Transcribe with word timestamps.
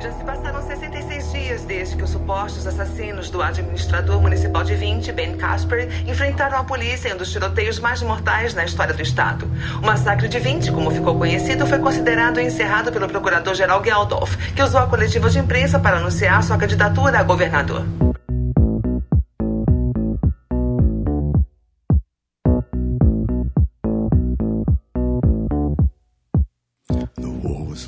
Já 0.00 0.12
se 0.12 0.22
passaram 0.22 0.62
66 0.62 1.32
dias 1.32 1.62
desde 1.64 1.96
que 1.96 2.04
os 2.04 2.10
supostos 2.10 2.64
assassinos 2.68 3.30
do 3.30 3.42
administrador 3.42 4.20
municipal 4.20 4.62
de 4.62 4.76
20, 4.76 5.10
Ben 5.10 5.36
Casper, 5.36 5.88
enfrentaram 6.06 6.56
a 6.56 6.62
polícia 6.62 7.08
em 7.08 7.14
um 7.14 7.16
dos 7.16 7.32
tiroteios 7.32 7.80
mais 7.80 8.00
mortais 8.00 8.54
na 8.54 8.64
história 8.64 8.94
do 8.94 9.02
estado. 9.02 9.50
O 9.82 9.84
massacre 9.84 10.28
de 10.28 10.38
20, 10.38 10.70
como 10.70 10.92
ficou 10.92 11.18
conhecido, 11.18 11.66
foi 11.66 11.80
considerado 11.80 12.38
encerrado 12.38 12.92
pelo 12.92 13.08
procurador-geral 13.08 13.82
Geldof, 13.82 14.36
que 14.54 14.62
usou 14.62 14.80
a 14.80 14.86
coletiva 14.86 15.28
de 15.28 15.40
imprensa 15.40 15.80
para 15.80 15.96
anunciar 15.96 16.44
sua 16.44 16.56
candidatura 16.56 17.18
a 17.18 17.24
governador. 17.24 17.84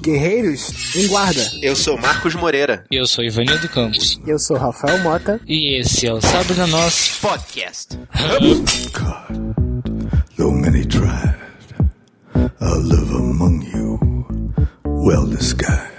Guerreiros 0.00 0.94
em 0.96 1.06
guarda. 1.08 1.50
Eu 1.62 1.76
sou 1.76 1.98
Marcos 1.98 2.34
Moreira. 2.34 2.84
Eu 2.90 3.06
sou 3.06 3.22
Ivanildo 3.24 3.68
Campos. 3.68 4.18
Eu 4.26 4.38
sou 4.38 4.56
Rafael 4.56 4.98
Mota. 5.02 5.40
E 5.46 5.78
esse 5.78 6.06
é 6.06 6.12
o 6.12 6.20
Sabe 6.20 6.54
da 6.54 6.66
Nós 6.66 7.18
Podcast. 7.20 7.96
God, 8.92 9.54
though 10.36 10.52
many 10.52 10.84
tried, 10.86 11.36
I'll 12.60 12.80
live 12.82 13.14
among 13.14 13.64
you, 13.74 13.98
well 14.84 15.26
disguised. 15.26 15.90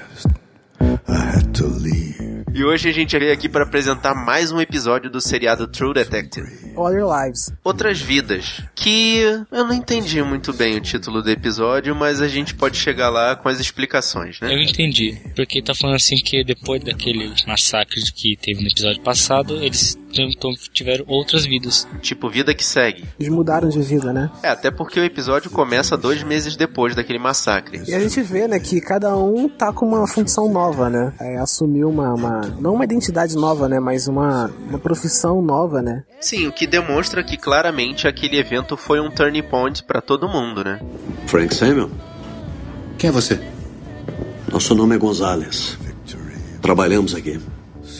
I 1.08 1.38
had 1.38 1.54
to 1.54 1.68
leave. 1.68 2.44
E 2.54 2.63
hoje 2.66 2.90
a 2.90 2.91
gente 2.91 3.18
veio 3.18 3.32
aqui 3.32 3.48
para 3.48 3.63
apresentar 3.63 4.13
mais 4.13 4.52
um 4.52 4.60
episódio 4.60 5.10
do 5.10 5.22
seriado 5.22 5.68
True 5.68 5.94
Detective. 5.94 6.71
Other 6.76 7.04
Lives. 7.06 7.52
Outras 7.64 8.02
Vidas, 8.02 8.62
que 8.76 9.20
eu 9.52 9.66
não 9.66 9.74
entendi 9.74 10.22
muito 10.24 10.54
bem 10.54 10.78
o 10.78 10.82
título 10.82 11.22
do 11.22 11.30
episódio, 11.30 11.96
mas 11.96 12.22
a 12.22 12.28
gente 12.28 12.54
pode 12.56 12.78
chegar 12.78 13.10
lá 13.10 13.36
com 13.36 13.50
as 13.50 13.60
explicações, 13.60 14.40
né? 14.40 14.54
Eu 14.54 14.62
entendi, 14.62 15.18
porque 15.36 15.62
tá 15.62 15.74
falando 15.74 15.96
assim 15.96 16.16
que 16.16 16.44
depois 16.44 16.84
daquele 16.84 17.34
massacre 17.48 18.02
que 18.14 18.36
teve 18.36 18.62
no 18.62 18.68
episódio 18.68 19.02
passado, 19.02 19.55
eles 19.55 19.98
então 20.20 20.52
tiveram 20.74 21.05
outras 21.08 21.46
vidas. 21.46 21.88
Tipo, 22.02 22.30
vida 22.30 22.54
que 22.54 22.63
segue. 22.63 23.06
Eles 23.20 23.32
mudaram 23.32 23.70
de 23.70 23.82
vida, 23.82 24.12
né? 24.12 24.30
É, 24.44 24.50
até 24.50 24.70
porque 24.70 25.00
o 25.00 25.04
episódio 25.04 25.50
começa 25.50 25.96
dois 25.96 26.24
meses 26.24 26.56
depois 26.56 26.96
daquele 26.96 27.20
massacre. 27.20 27.82
E 27.88 27.94
a 27.94 28.00
gente 28.00 28.22
vê, 28.22 28.48
né, 28.48 28.60
que 28.60 28.82
cada 28.82 29.16
um 29.16 29.48
tá 29.48 29.72
com 29.72 29.88
uma 29.88 30.08
função 30.08 30.52
nova, 30.52 30.90
né? 30.90 31.13
É, 31.20 31.38
assumiu 31.38 31.90
uma, 31.90 32.13
uma. 32.13 32.41
Não 32.60 32.74
uma 32.74 32.84
identidade 32.84 33.35
nova, 33.35 33.70
né? 33.70 33.80
Mas 33.80 34.08
uma, 34.08 34.52
uma 34.68 34.80
profissão 34.80 35.41
nova, 35.41 35.82
né? 35.82 36.04
Sim, 36.20 36.48
o 36.48 36.52
que 36.52 36.60
demonstra 36.67 37.23
que 37.23 37.37
claramente 37.37 38.07
aquele 38.07 38.37
evento 38.37 38.76
foi 38.77 38.99
um 38.99 39.09
turning 39.09 39.43
point 39.43 39.84
pra 39.84 40.01
todo 40.01 40.27
mundo, 40.27 40.63
né? 40.63 40.79
Frank 41.27 41.54
Samuel? 41.54 41.90
Quem 42.98 43.09
é 43.09 43.12
você? 43.12 43.40
Nosso 44.51 44.76
nome 44.76 44.95
é 44.95 44.98
Gonzalez. 44.98 45.77
Trabalhamos 46.62 47.15
aqui. 47.15 47.39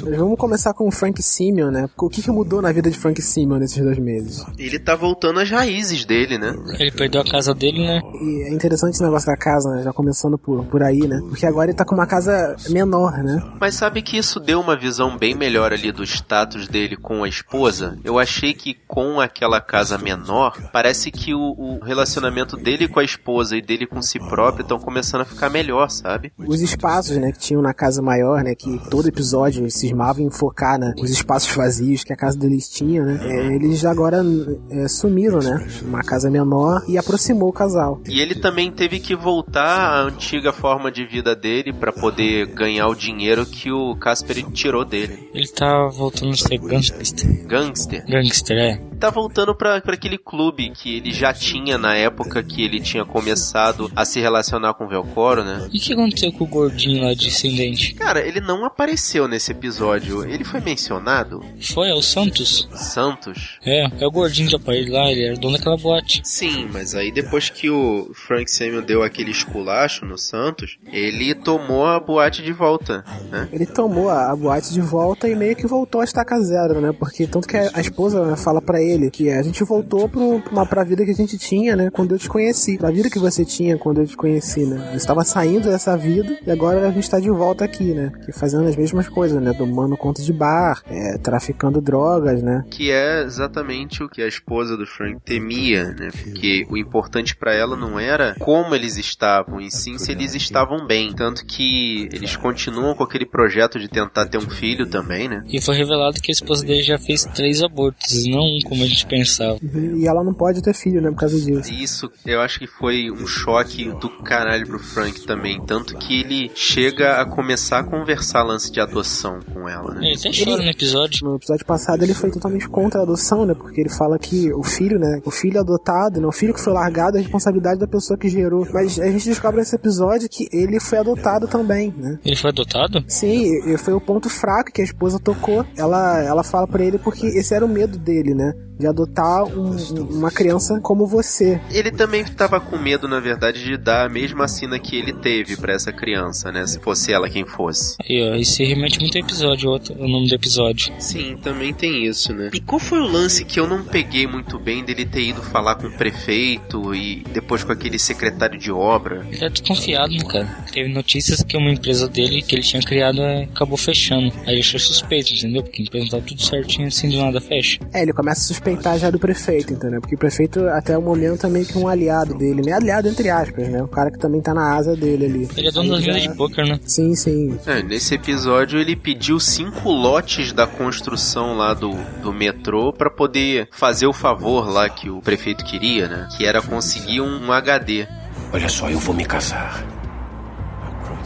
Mas 0.02 0.18
vamos 0.18 0.38
começar 0.38 0.74
com 0.74 0.88
o 0.88 0.92
Frank 0.92 1.22
Simeon, 1.22 1.72
né? 1.72 1.90
O 1.98 2.10
que, 2.10 2.22
que 2.22 2.32
mudou 2.32 2.62
na 2.62 2.72
vida 2.72 2.90
de 2.90 2.98
Frank 2.98 3.22
Simeon 3.22 3.58
nesses 3.58 3.84
dois 3.84 3.98
meses? 3.98 4.46
Ele 4.58 4.80
tá 4.80 4.96
voltando 4.96 5.40
às 5.40 5.50
raízes 5.50 6.06
dele, 6.06 6.38
né? 6.38 6.56
Ele 6.80 6.92
perdeu 6.92 7.22
a 7.22 7.26
casa 7.26 7.54
dele, 7.54 7.86
né? 7.86 8.02
E 8.22 8.44
é 8.44 8.54
interessante 8.54 8.94
esse 8.94 9.04
negócio 9.04 9.28
da 9.28 9.38
casa, 9.38 9.70
né? 9.72 9.84
Já 9.84 9.94
começando 9.94 10.38
por, 10.38 10.64
por 10.66 10.84
aí, 10.84 11.08
né? 11.08 11.20
Porque 11.28 11.46
agora 11.46 11.70
ele 11.70 11.78
tá 11.78 11.86
com 11.86 11.96
uma 11.96 12.08
casa 12.08 12.56
menor, 12.70 13.18
né? 13.24 13.42
Mas 13.60 13.76
sabe 13.76 14.02
que 14.02 14.18
isso 14.18 14.40
deu 14.40 14.60
uma 14.60 14.78
visão 14.78 15.18
bem 15.18 15.36
melhor 15.36 15.74
ali 15.74 15.92
do 15.92 16.04
status 16.04 16.68
dele 16.68 16.96
com 16.96 17.24
a 17.24 17.28
esposa? 17.28 17.98
Eu 18.04 18.20
achei 18.20 18.54
que 18.54 18.76
com 18.88 19.20
aquela 19.20 19.60
casa 19.60 19.98
menor, 19.98 20.58
parece 20.72 21.12
que 21.12 21.34
o, 21.34 21.56
o 21.58 21.80
relacionamento 21.84 22.56
dele 22.58 22.88
com 22.88 23.00
a 23.00 23.04
esposa 23.04 23.58
e 23.58 23.62
dele 23.62 23.86
com 23.86 24.02
si 24.02 24.20
próprio 24.20 24.64
estão 24.64 24.80
começando 24.80 25.22
a 25.22 25.26
ficar 25.26 25.50
melhor, 25.50 25.90
sabe? 25.90 26.32
Os 26.38 26.62
espaços, 26.62 27.18
né, 27.18 27.32
que 27.32 27.40
tinham 27.40 27.62
na 27.62 27.74
casa 27.74 28.02
maior, 28.02 28.44
né? 28.44 28.56
Que 28.56 28.80
todo 28.90 29.08
episódio 29.08 29.66
cismava 29.82 30.22
em 30.22 30.30
focar, 30.30 30.80
né? 30.80 30.94
Os 31.00 31.10
espaços 31.10 31.54
vazios 31.56 32.04
que 32.04 32.14
a 32.14 32.16
casa 32.16 32.38
deles 32.38 32.70
tinha, 32.70 33.04
né? 33.04 33.20
é, 33.24 33.56
eles 33.56 33.84
agora 33.86 34.22
é, 34.70 34.88
sumiram, 34.88 35.40
né? 35.40 35.68
Uma 35.84 36.02
casa 36.02 36.30
menor 36.30 36.84
e 36.88 36.98
aproximou 36.98 37.50
o 37.50 37.54
casal. 37.54 38.02
E 38.08 38.22
ele 38.22 38.36
também 38.36 38.72
teve 38.72 39.00
que 39.00 39.16
voltar 39.16 39.62
à 39.62 40.02
antiga 40.04 40.54
forma 40.54 40.92
de 40.92 41.06
vida 41.06 41.36
dele 41.36 41.74
pra 41.74 41.92
poder 41.92 42.48
ganhar 42.48 42.88
o 42.88 42.96
dinheiro 42.96 43.46
que 43.46 43.72
o 43.72 43.96
Casper 43.96 44.44
tirou 44.52 44.86
dele. 44.86 45.30
Ele 45.34 45.48
tá 45.48 45.88
voltando 45.88 46.32
a 46.32 46.38
ser 46.38 46.58
gangster. 46.58 47.48
Gangster. 47.48 48.06
Gangster, 48.08 48.58
é. 48.58 48.91
Tá 49.02 49.10
voltando 49.10 49.56
pra, 49.56 49.82
pra 49.82 49.96
aquele 49.96 50.16
clube 50.16 50.70
que 50.70 50.98
ele 50.98 51.12
já 51.12 51.34
tinha 51.34 51.76
na 51.76 51.96
época 51.96 52.44
que 52.44 52.62
ele 52.64 52.80
tinha 52.80 53.04
começado 53.04 53.92
a 53.96 54.06
se 54.06 54.20
relacionar 54.20 54.76
com 54.76 54.86
o 54.86 54.88
Velcoro, 54.88 55.44
né? 55.44 55.68
E 55.74 55.80
o 55.80 55.82
que 55.82 55.94
aconteceu 55.94 56.32
com 56.32 56.44
o 56.44 56.48
gordinho 56.48 57.04
lá 57.04 57.12
descendente? 57.16 57.96
Cara, 57.96 58.22
ele 58.22 58.40
não 58.40 58.64
apareceu 58.64 59.28
nesse 59.28 59.54
episódio. 59.54 60.24
Ele 60.24 60.44
foi 60.44 60.62
mencionado? 60.62 61.44
Foi, 61.74 61.90
é 61.90 61.96
o 61.96 62.02
Santos? 62.04 62.70
Santos? 62.76 63.58
É, 63.66 64.04
é 64.04 64.06
o 64.06 64.12
gordinho 64.12 64.50
de 64.50 64.56
aparelho 64.56 64.94
lá, 64.94 65.12
ele 65.12 65.26
era 65.26 65.36
dono 65.36 65.58
daquela 65.58 65.78
boate. 65.78 66.22
Sim, 66.24 66.70
mas 66.72 66.94
aí 66.94 67.12
depois 67.12 67.50
que 67.50 67.72
o 67.72 68.12
Frank 68.14 68.52
Samuel 68.52 68.84
deu 68.84 69.02
aquele 69.02 69.32
esculacho 69.32 70.06
no 70.06 70.16
Santos, 70.16 70.78
ele 70.94 71.34
tomou 71.34 71.88
a 71.88 72.00
boate 72.00 72.44
de 72.44 72.54
volta, 72.54 73.04
né? 73.32 73.50
Ele 73.52 73.66
tomou 73.66 74.12
a, 74.12 74.32
a 74.32 74.36
boate 74.36 74.72
de 74.72 74.80
volta 74.80 75.28
e 75.28 75.36
meio 75.36 75.56
que 75.56 75.66
voltou 75.66 76.02
a 76.02 76.04
estaca 76.04 76.40
zero, 76.40 76.80
né? 76.80 76.92
Porque 76.92 77.26
tanto 77.26 77.48
que 77.48 77.58
a, 77.58 77.72
a 77.74 77.82
esposa 77.82 78.36
fala 78.38 78.62
pra 78.62 78.80
ele 78.80 78.91
que 79.12 79.30
a 79.30 79.42
gente 79.42 79.64
voltou 79.64 80.10
pro, 80.10 80.42
pra, 80.42 80.52
uma, 80.52 80.66
pra 80.66 80.84
vida 80.84 81.06
que 81.06 81.12
a 81.12 81.16
gente 81.16 81.38
tinha, 81.38 81.76
né? 81.76 81.90
Quando 81.92 82.14
eu 82.14 82.20
te 82.20 82.28
conheci. 82.28 82.78
Pra 82.78 82.92
vida 82.92 83.10
que 83.10 83.20
você 83.20 83.46
tinha 83.46 83.78
quando 83.78 84.02
eu 84.02 84.08
te 84.08 84.16
conheci, 84.16 84.66
né? 84.66 84.90
Eu 84.92 84.98
estava 84.98 85.24
saindo 85.24 85.70
dessa 85.70 85.96
vida 85.98 86.38
e 86.46 86.52
agora 86.52 86.88
a 86.88 86.92
gente 86.92 87.10
tá 87.10 87.20
de 87.20 87.30
volta 87.30 87.66
aqui, 87.66 87.94
né? 87.94 88.12
Que 88.26 88.32
fazendo 88.32 88.68
as 88.68 88.76
mesmas 88.76 89.08
coisas, 89.08 89.42
né? 89.42 89.54
Tomando 89.54 89.98
conta 89.98 90.22
de 90.22 90.34
bar, 90.34 90.82
é, 90.88 91.18
traficando 91.18 91.82
drogas, 91.82 92.42
né? 92.42 92.64
Que 92.70 92.92
é 92.92 93.24
exatamente 93.24 94.04
o 94.04 94.10
que 94.10 94.22
a 94.22 94.28
esposa 94.28 94.78
do 94.78 94.86
Frank 94.86 95.20
temia, 95.24 95.86
né? 95.86 96.10
Porque 96.12 96.66
o 96.70 96.78
importante 96.78 97.36
pra 97.36 97.54
ela 97.54 97.76
não 97.76 98.00
era 98.00 98.36
como 98.40 98.76
eles 98.76 98.98
estavam, 98.98 99.60
e 99.60 99.72
sim 99.72 99.98
se 99.98 100.12
eles 100.12 100.36
estavam 100.36 100.86
bem. 100.86 101.14
Tanto 101.14 101.46
que 101.46 102.08
eles 102.12 102.36
continuam 102.36 102.96
com 102.96 103.04
aquele 103.04 103.26
projeto 103.26 103.80
de 103.80 103.88
tentar 103.88 104.26
ter 104.28 104.38
um 104.38 104.50
filho 104.50 104.90
também, 104.90 105.28
né? 105.28 105.44
E 105.48 105.62
foi 105.62 105.76
revelado 105.76 106.22
que 106.22 106.32
a 106.32 106.34
esposa 106.34 106.66
dele 106.66 106.84
já 106.84 106.98
fez 106.98 107.26
três 107.26 107.62
abortos, 107.62 108.26
não 108.28 108.42
um 108.42 108.60
como 108.66 108.81
a 108.84 108.88
gente 108.88 109.06
pensava. 109.06 109.58
Uhum, 109.62 109.98
E 109.98 110.08
ela 110.08 110.24
não 110.24 110.34
pode 110.34 110.62
ter 110.62 110.74
filho, 110.74 111.02
né? 111.02 111.10
Por 111.12 111.18
causa 111.18 111.40
disso. 111.40 111.74
Isso, 111.74 112.12
eu 112.26 112.42
acho 112.42 112.60
que 112.60 112.68
foi 112.68 113.12
um 113.12 113.26
choque 113.28 113.86
do 114.00 114.10
caralho 114.24 114.66
pro 114.68 114.80
Frank 114.80 115.22
também. 115.26 115.62
Tanto 115.66 115.98
que 115.98 116.22
ele 116.22 116.52
chega 116.56 117.22
a 117.22 117.26
começar 117.26 117.80
a 117.80 117.84
conversar 117.84 118.44
lance 118.44 118.72
de 118.72 118.80
adoção 118.80 119.40
com 119.54 119.68
ela, 119.68 119.94
né? 119.94 120.08
Ele 120.08 120.18
até 120.18 120.32
chora 120.32 120.64
no 120.64 120.70
episódio. 120.70 121.28
No 121.28 121.36
episódio 121.36 121.66
passado 121.66 122.04
ele 122.04 122.14
foi 122.14 122.32
totalmente 122.32 122.68
contra 122.68 123.00
a 123.00 123.04
adoção, 123.04 123.46
né? 123.46 123.54
Porque 123.54 123.82
ele 123.82 123.90
fala 123.90 124.18
que 124.18 124.52
o 124.54 124.64
filho, 124.64 125.00
né? 125.00 125.22
O 125.26 125.32
filho 125.32 125.60
adotado, 125.60 126.20
né? 126.20 126.28
O 126.28 126.32
filho 126.32 126.54
que 126.54 126.62
foi 126.62 126.74
largado 126.74 127.18
é 127.18 127.20
a 127.20 127.24
responsabilidade 127.24 127.80
da 127.80 127.88
pessoa 127.88 128.18
que 128.18 128.30
gerou. 128.30 128.68
Mas 128.74 129.00
a 129.00 129.06
gente 129.08 129.26
descobre 129.26 129.60
nesse 129.60 129.76
episódio 129.76 130.30
que 130.30 130.48
ele 130.52 130.80
foi 130.80 131.00
adotado 131.00 131.48
também, 131.48 131.94
né? 131.98 132.20
Ele 132.26 132.36
foi 132.36 132.50
adotado? 132.50 133.04
Sim, 133.08 133.78
foi 133.78 133.94
o 133.94 134.02
ponto 134.02 134.30
fraco 134.30 134.72
que 134.72 134.82
a 134.82 134.86
esposa 134.86 135.20
tocou. 135.20 135.66
Ela, 135.76 136.22
ela 136.24 136.44
fala 136.44 136.68
pra 136.68 136.84
ele 136.84 136.98
porque 136.98 137.28
esse 137.28 137.54
era 137.54 137.66
o 137.66 137.70
medo 137.70 137.98
dele, 137.98 138.34
né? 138.34 138.54
De 138.82 138.88
adotar 138.88 139.44
um- 139.44 139.76
uma 140.10 140.32
criança 140.32 140.80
como 140.82 141.06
você. 141.06 141.62
Ele 141.72 141.92
também 141.92 142.24
tava 142.26 142.60
com 142.60 142.78
medo, 142.80 143.08
na 143.08 143.20
verdade, 143.20 143.64
de 143.64 143.78
dar 143.78 144.08
a 144.08 144.10
mesma 144.10 144.48
sina 144.48 144.80
que 144.80 144.96
ele 144.96 145.14
teve 145.14 145.56
pra 145.56 145.74
essa 145.74 145.92
criança, 145.94 146.52
né? 146.52 146.66
Se 146.66 146.80
fosse 146.80 147.14
ela 147.14 147.30
quem 147.30 147.46
fosse. 147.46 147.96
Aí, 148.04 148.22
ó, 148.32 148.36
isso 148.36 148.54
se 148.56 148.64
remete 148.64 149.00
muito 149.00 149.16
ao 149.18 149.24
episódio, 149.24 149.70
outro, 149.70 149.94
o 150.00 150.08
nome 150.08 150.28
do 150.28 150.34
episódio. 150.34 150.92
Sim, 150.98 151.38
também 151.44 151.74
tem 151.74 152.06
isso, 152.06 152.34
né? 152.34 152.50
E 152.54 152.60
qual 152.60 152.80
foi 152.80 153.00
o 153.00 153.06
lance 153.06 153.46
que 153.46 153.60
eu 153.60 153.68
não 153.68 153.84
peguei 153.84 154.26
muito 154.26 154.58
bem 154.58 154.84
dele 154.84 155.06
ter 155.06 155.22
ido 155.30 155.42
falar 155.44 155.76
com 155.76 155.86
o 155.88 155.92
prefeito 155.92 156.96
e 156.96 157.24
depois 157.32 157.64
com 157.64 157.72
aquele 157.72 158.00
secretário 158.00 158.58
de 158.60 158.72
obra? 158.72 159.26
Ele 159.32 159.46
é 159.46 159.50
desconfiado, 159.50 160.12
né, 160.12 160.24
cara? 160.26 160.48
Teve 160.74 160.90
notícias 160.90 161.44
que 161.44 161.56
uma 161.56 161.70
empresa 161.72 162.08
dele, 162.08 162.42
que 162.42 162.56
ele 162.56 162.64
tinha 162.64 162.82
criado, 162.82 163.22
eh, 163.22 163.44
acabou 163.54 163.78
fechando. 163.78 164.34
Aí 164.46 164.54
ele 164.54 164.60
achou 164.62 164.80
suspeito, 164.80 165.34
entendeu? 165.34 165.62
Porque 165.62 165.82
a 165.82 165.86
empresa 165.86 166.10
tava 166.12 166.24
tudo 166.24 166.42
certinho, 166.42 166.88
assim, 166.88 167.10
do 167.10 167.18
nada 167.18 167.40
fecha. 167.40 167.80
É, 167.94 168.02
ele 168.02 168.14
começa 168.14 168.42
a 168.42 168.44
suspeitar 168.46 168.71
já 168.98 169.10
do 169.10 169.20
prefeito, 169.20 169.74
entendeu? 169.74 170.00
Porque 170.02 170.16
o 170.16 170.18
prefeito, 170.18 170.68
até 170.70 170.98
o 170.98 171.02
momento, 171.02 171.46
é 171.46 171.50
meio 171.50 171.66
que 171.66 171.78
um 171.78 171.88
aliado 171.88 172.34
dele, 172.36 172.62
né? 172.66 172.74
Aliado 172.74 173.08
entre 173.08 173.30
aspas, 173.30 173.68
né? 173.70 173.82
O 173.84 173.88
cara 173.88 174.12
que 174.12 174.18
também 174.20 174.42
tá 174.42 174.54
na 174.54 174.74
asa 174.76 174.96
dele 174.96 175.26
ali. 175.26 175.50
Ele 175.56 175.68
é 175.68 175.72
dono 175.72 176.00
já- 176.02 176.14
mesas 176.14 176.30
de 176.30 176.36
poker, 176.38 176.66
né? 176.66 176.80
Sim, 176.86 177.16
sim. 177.16 177.58
É, 177.66 177.82
nesse 177.84 178.16
episódio 178.16 178.80
ele 178.80 178.96
pediu 178.96 179.40
cinco 179.40 179.90
lotes 179.90 180.52
da 180.54 180.66
construção 180.68 181.56
lá 181.56 181.74
do, 181.74 181.92
do 182.22 182.32
metrô 182.34 182.92
pra 182.94 183.10
poder 183.10 183.68
fazer 183.72 184.08
o 184.08 184.14
favor 184.14 184.70
lá 184.70 184.90
que 184.90 185.10
o 185.10 185.22
prefeito 185.22 185.64
queria, 185.66 186.08
né? 186.08 186.28
Que 186.38 186.46
era 186.46 186.62
conseguir 186.62 187.22
um, 187.22 187.48
um 187.48 187.52
HD. 187.52 188.08
Olha 188.54 188.68
só, 188.70 188.90
eu 188.90 189.00
vou 189.00 189.16
me 189.16 189.26
casar. 189.26 189.84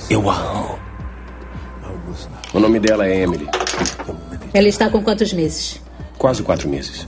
Eu 0.10 0.30
a 0.30 0.36
amo. 0.36 0.80
O 2.54 2.60
nome 2.60 2.80
dela 2.80 3.08
é 3.08 3.22
Emily. 3.22 3.48
Ela 4.54 4.68
está 4.68 4.90
com 4.90 5.02
quantos 5.04 5.34
meses? 5.34 5.82
Quase 6.18 6.42
quatro 6.44 6.70
meses. 6.70 7.08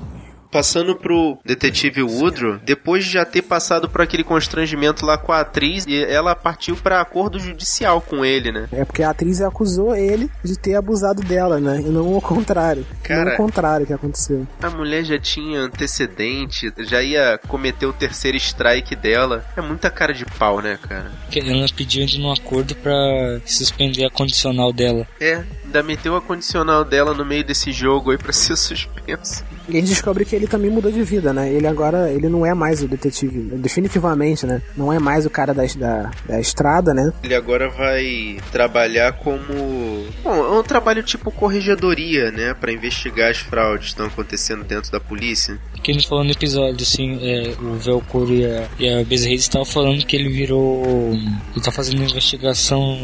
Passando 0.58 0.96
pro 0.96 1.38
detetive 1.46 2.02
Woodrow, 2.02 2.58
depois 2.58 3.06
de 3.06 3.12
já 3.12 3.24
ter 3.24 3.44
passado 3.44 3.88
por 3.88 4.02
aquele 4.02 4.24
constrangimento 4.24 5.06
lá 5.06 5.16
com 5.16 5.32
a 5.32 5.42
atriz, 5.42 5.86
ela 5.88 6.34
partiu 6.34 6.76
para 6.76 7.00
acordo 7.00 7.38
judicial 7.38 8.02
com 8.02 8.26
ele, 8.26 8.52
né? 8.52 8.68
É 8.72 8.84
porque 8.84 9.04
a 9.04 9.12
atriz 9.12 9.40
acusou 9.40 9.96
ele 9.96 10.32
de 10.44 10.58
ter 10.58 10.74
abusado 10.74 11.22
dela, 11.22 11.60
né? 11.60 11.80
E 11.82 11.90
não 11.90 12.18
o 12.18 12.20
contrário. 12.20 12.84
Cara, 13.04 13.26
não 13.26 13.34
o 13.34 13.38
contrário 13.38 13.86
que 13.86 13.94
aconteceu. 13.94 14.48
A 14.60 14.72
mulher 14.72 15.04
já 15.04 15.20
tinha 15.20 15.60
antecedente, 15.60 16.74
já 16.80 17.04
ia 17.04 17.40
cometer 17.48 17.86
o 17.86 17.94
terceiro 17.94 18.36
strike 18.38 18.96
dela. 18.96 19.46
É 19.56 19.62
muita 19.62 19.92
cara 19.92 20.12
de 20.12 20.26
pau, 20.26 20.60
né, 20.60 20.80
cara? 20.82 21.12
Ela 21.36 21.68
pediu 21.76 22.04
ainda 22.04 22.28
um 22.28 22.32
acordo 22.32 22.74
para 22.74 23.40
suspender 23.46 24.06
a 24.06 24.10
condicional 24.10 24.74
dela. 24.74 25.08
É, 25.22 25.44
ainda 25.68 25.84
meteu 25.84 26.16
a 26.16 26.22
condicional 26.22 26.84
dela 26.86 27.14
no 27.14 27.26
meio 27.26 27.44
desse 27.44 27.72
jogo 27.72 28.12
aí 28.12 28.18
pra 28.18 28.32
ser 28.32 28.56
suspenso. 28.56 29.44
E 29.70 29.76
a 29.76 29.80
gente 29.82 29.90
descobre 29.90 30.24
que 30.24 30.34
ele 30.34 30.48
também 30.48 30.72
mudou 30.72 30.90
de 30.90 31.04
vida, 31.04 31.34
né? 31.34 31.52
Ele 31.52 31.68
agora, 31.68 32.10
ele 32.10 32.30
não 32.30 32.46
é 32.46 32.54
mais 32.54 32.82
o 32.82 32.88
detetive, 32.88 33.42
definitivamente, 33.58 34.46
né? 34.46 34.62
Não 34.78 34.94
é 34.94 34.98
mais 34.98 35.26
o 35.26 35.30
cara 35.30 35.54
da, 35.54 35.64
da, 35.66 36.12
da 36.26 36.40
estrada, 36.40 36.94
né? 36.94 37.12
Ele 37.22 37.36
agora 37.36 37.70
vai 37.70 38.38
trabalhar 38.50 39.12
como... 39.14 40.06
Bom, 40.24 40.36
é 40.36 40.60
um 40.60 40.64
trabalho 40.64 41.04
tipo 41.04 41.30
corregedoria, 41.32 42.32
né? 42.32 42.54
para 42.54 42.72
investigar 42.72 43.30
as 43.30 43.38
fraudes 43.38 43.88
que 43.88 43.90
estão 43.90 44.06
acontecendo 44.06 44.64
dentro 44.64 44.90
da 44.90 45.00
polícia. 45.00 45.60
Que 45.84 45.92
ele 45.92 46.02
falou 46.02 46.24
no 46.24 46.32
episódio, 46.32 46.82
assim, 46.82 47.20
é, 47.22 47.54
o 47.62 47.74
Velcro 47.74 48.34
e 48.34 48.46
a, 48.46 48.68
e 48.80 48.88
a 48.88 49.02
estavam 49.02 49.66
falando 49.66 50.06
que 50.06 50.16
ele 50.16 50.30
virou... 50.30 51.12
Ele 51.14 51.62
tá 51.62 51.72
fazendo 51.72 52.02
investigação... 52.02 52.98